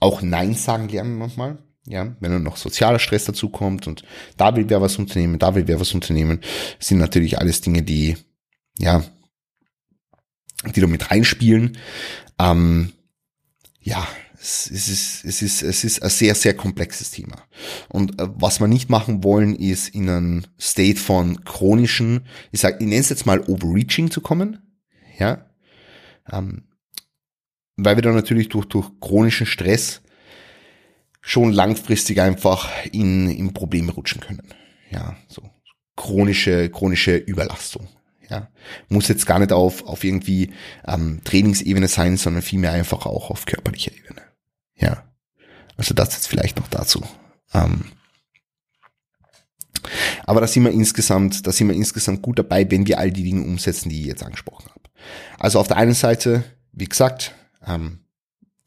auch 0.00 0.22
Nein 0.22 0.54
sagen 0.54 0.88
lernen 0.88 1.16
manchmal, 1.16 1.58
ja, 1.86 2.14
wenn 2.20 2.32
dann 2.32 2.42
noch 2.42 2.56
sozialer 2.56 2.98
Stress 2.98 3.24
dazu 3.24 3.48
kommt 3.50 3.86
und 3.86 4.04
da 4.36 4.56
will 4.56 4.68
wer 4.68 4.80
was 4.80 4.96
unternehmen, 4.98 5.38
da 5.38 5.54
will 5.54 5.66
wer 5.66 5.80
was 5.80 5.92
unternehmen, 5.92 6.40
sind 6.78 6.98
natürlich 6.98 7.38
alles 7.38 7.60
Dinge, 7.60 7.82
die, 7.82 8.16
ja, 8.78 9.04
die 10.74 10.80
da 10.80 10.86
mit 10.86 11.10
reinspielen. 11.10 11.76
Ähm, 12.38 12.92
ja, 13.80 14.06
es 14.44 14.88
ist, 14.88 15.24
es 15.24 15.42
ist, 15.42 15.62
es 15.62 15.84
ist 15.84 16.02
ein 16.02 16.10
sehr, 16.10 16.34
sehr 16.34 16.54
komplexes 16.54 17.10
Thema. 17.10 17.36
Und 17.88 18.20
äh, 18.20 18.28
was 18.34 18.60
wir 18.60 18.68
nicht 18.68 18.90
machen 18.90 19.24
wollen, 19.24 19.56
ist 19.56 19.88
in 19.88 20.08
einen 20.08 20.46
State 20.60 21.00
von 21.00 21.44
chronischen, 21.44 22.26
ich 22.52 22.60
sag, 22.60 22.80
ich 22.80 22.86
nenne 22.86 23.00
es 23.00 23.08
jetzt 23.08 23.26
mal 23.26 23.40
Overreaching 23.40 24.10
zu 24.10 24.20
kommen, 24.20 24.58
ja, 25.18 25.46
ähm, 26.30 26.64
weil 27.76 27.96
wir 27.96 28.02
dann 28.02 28.14
natürlich 28.14 28.50
durch, 28.50 28.66
durch 28.66 28.90
chronischen 29.00 29.46
Stress 29.46 30.02
schon 31.20 31.52
langfristig 31.52 32.20
einfach 32.20 32.68
in, 32.92 33.30
in 33.30 33.54
Probleme 33.54 33.92
rutschen 33.92 34.20
können. 34.20 34.42
Ja, 34.90 35.16
so 35.28 35.42
chronische, 35.96 36.68
chronische 36.70 37.16
Überlastung. 37.16 37.88
Ja, 38.28 38.48
muss 38.88 39.08
jetzt 39.08 39.26
gar 39.26 39.38
nicht 39.38 39.52
auf, 39.52 39.86
auf 39.86 40.02
irgendwie 40.02 40.50
ähm, 40.86 41.20
Trainingsebene 41.24 41.88
sein, 41.88 42.16
sondern 42.16 42.42
vielmehr 42.42 42.72
einfach 42.72 43.04
auch 43.06 43.30
auf 43.30 43.44
körperlicher 43.44 43.92
Ebene. 43.92 44.23
Ja. 44.84 45.04
Also 45.76 45.94
das 45.94 46.14
jetzt 46.14 46.28
vielleicht 46.28 46.56
noch 46.58 46.68
dazu. 46.68 47.02
Ähm, 47.52 47.84
aber 50.24 50.40
da 50.40 50.46
sind 50.46 50.64
wir 50.64 50.72
insgesamt, 50.72 51.46
da 51.46 51.52
sind 51.52 51.68
wir 51.68 51.74
insgesamt 51.74 52.22
gut 52.22 52.38
dabei, 52.38 52.70
wenn 52.70 52.86
wir 52.86 52.98
all 52.98 53.10
die 53.10 53.24
Dinge 53.24 53.42
umsetzen, 53.42 53.88
die 53.88 54.00
ich 54.00 54.06
jetzt 54.06 54.22
angesprochen 54.22 54.70
habe. 54.70 54.80
Also 55.38 55.58
auf 55.60 55.68
der 55.68 55.76
einen 55.76 55.94
Seite, 55.94 56.44
wie 56.72 56.86
gesagt, 56.86 57.34
ähm, 57.66 58.00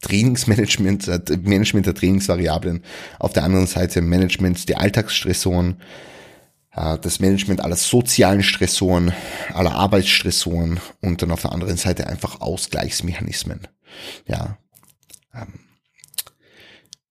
Trainingsmanagement, 0.01 1.07
äh, 1.07 1.37
Management 1.41 1.87
der 1.87 1.95
Trainingsvariablen, 1.95 2.83
auf 3.19 3.33
der 3.33 3.43
anderen 3.43 3.67
Seite 3.67 4.01
Management 4.01 4.69
der 4.69 4.79
Alltagsstressoren, 4.79 5.81
äh, 6.75 6.99
das 6.99 7.19
Management 7.19 7.61
aller 7.61 7.75
sozialen 7.75 8.43
Stressoren, 8.43 9.11
aller 9.53 9.73
Arbeitsstressoren 9.73 10.79
und 11.01 11.21
dann 11.21 11.31
auf 11.31 11.41
der 11.41 11.51
anderen 11.51 11.77
Seite 11.77 12.07
einfach 12.07 12.41
Ausgleichsmechanismen. 12.41 13.67
Ja. 14.27 14.57
Ähm, 15.33 15.66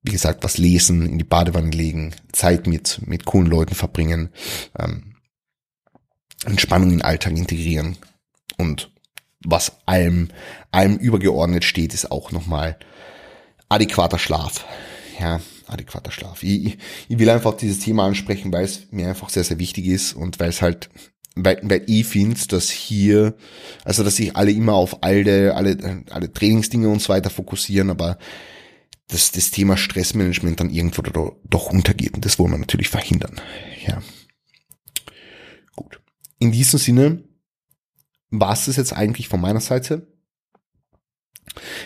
wie 0.06 0.12
gesagt, 0.12 0.44
was 0.44 0.56
lesen, 0.56 1.04
in 1.04 1.18
die 1.18 1.24
Badewanne 1.24 1.70
legen, 1.70 2.14
Zeit 2.32 2.66
mit, 2.68 3.00
mit 3.06 3.24
coolen 3.24 3.48
Leuten 3.48 3.74
verbringen, 3.74 4.30
ähm, 4.78 5.16
Entspannung 6.44 6.90
in 6.90 6.98
den 6.98 7.04
Alltag 7.04 7.36
integrieren 7.36 7.96
und 8.56 8.92
was 9.44 9.72
allem, 9.84 10.28
allem 10.70 10.96
übergeordnet 10.96 11.64
steht, 11.64 11.92
ist 11.92 12.10
auch 12.12 12.30
nochmal 12.30 12.78
adäquater 13.68 14.18
Schlaf. 14.18 14.64
Ja, 15.20 15.40
adäquater 15.66 16.12
Schlaf. 16.12 16.42
Ich, 16.42 16.78
ich 17.08 17.18
will 17.18 17.28
einfach 17.28 17.56
dieses 17.56 17.80
Thema 17.80 18.06
ansprechen, 18.06 18.52
weil 18.52 18.64
es 18.64 18.86
mir 18.92 19.08
einfach 19.08 19.28
sehr, 19.28 19.44
sehr 19.44 19.58
wichtig 19.58 19.86
ist 19.86 20.12
und 20.12 20.38
weil 20.38 20.50
es 20.50 20.62
halt 20.62 20.88
weil, 21.38 21.60
weil 21.62 21.82
ich 21.86 22.06
finde, 22.06 22.40
dass 22.48 22.70
hier, 22.70 23.34
also 23.84 24.02
dass 24.02 24.16
sich 24.16 24.34
alle 24.36 24.52
immer 24.52 24.72
auf 24.72 25.02
alle, 25.02 25.54
alle, 25.54 26.02
alle 26.08 26.32
Trainingsdinge 26.32 26.88
und 26.88 27.02
so 27.02 27.10
weiter 27.10 27.28
fokussieren, 27.28 27.90
aber 27.90 28.16
dass 29.08 29.30
das 29.30 29.50
Thema 29.50 29.76
Stressmanagement 29.76 30.60
dann 30.60 30.70
irgendwo 30.70 31.02
doch 31.44 31.70
untergeht 31.70 32.14
und 32.14 32.24
das 32.24 32.38
wollen 32.38 32.52
wir 32.52 32.58
natürlich 32.58 32.88
verhindern. 32.88 33.40
Ja. 33.86 34.02
Gut. 35.76 36.00
In 36.38 36.52
diesem 36.52 36.78
Sinne 36.78 37.24
war 38.30 38.52
es 38.52 38.66
das 38.66 38.76
jetzt 38.76 38.92
eigentlich 38.92 39.28
von 39.28 39.40
meiner 39.40 39.60
Seite. 39.60 40.06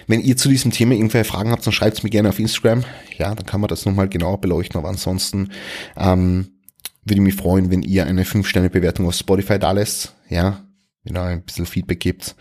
Wenn 0.06 0.20
ihr 0.20 0.36
zu 0.36 0.48
diesem 0.48 0.70
Thema 0.70 0.94
irgendwelche 0.94 1.30
Fragen 1.30 1.50
habt, 1.50 1.66
dann 1.66 1.72
schreibt 1.72 1.98
es 1.98 2.02
mir 2.02 2.10
gerne 2.10 2.30
auf 2.30 2.38
Instagram. 2.38 2.84
Ja, 3.18 3.34
dann 3.34 3.46
kann 3.46 3.60
man 3.60 3.68
das 3.68 3.84
nochmal 3.84 4.08
genauer 4.08 4.40
beleuchten. 4.40 4.78
Aber 4.78 4.88
ansonsten 4.88 5.50
ähm, 5.96 6.60
würde 7.04 7.14
ich 7.14 7.20
mich 7.20 7.34
freuen, 7.34 7.70
wenn 7.70 7.82
ihr 7.82 8.06
eine 8.06 8.24
5-Sterne-Bewertung 8.24 9.06
auf 9.06 9.14
Spotify 9.14 9.58
da 9.58 9.72
lässt. 9.72 10.16
Ja, 10.28 10.64
wenn 11.04 11.16
ihr 11.16 11.22
ein 11.22 11.42
bisschen 11.42 11.66
Feedback 11.66 12.00
gibt. 12.00 12.34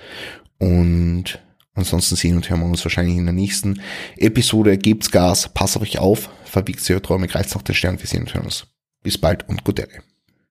Und 0.57 1.39
ansonsten 1.79 2.15
sehen 2.15 2.35
und 2.35 2.49
hören 2.49 2.59
wir 2.59 2.67
uns 2.67 2.85
wahrscheinlich 2.85 3.17
in 3.17 3.25
der 3.25 3.33
nächsten 3.33 3.81
Episode. 4.17 4.77
Gebt's 4.77 5.11
Gas, 5.11 5.49
passt 5.53 5.75
auf 5.75 5.83
euch 5.83 5.99
auf, 5.99 6.29
verbiegt 6.45 6.89
eure 6.89 7.01
Träume, 7.01 7.27
greift 7.27 7.53
nach 7.55 7.61
den 7.61 7.75
Stern. 7.75 7.99
Wir 7.99 8.07
sehen 8.07 8.21
und 8.21 8.33
hören 8.33 8.45
uns. 8.45 8.67
Bis 9.01 9.17
bald 9.17 9.47
und 9.49 9.63
gute 9.63 9.83
Ehre. 9.83 10.03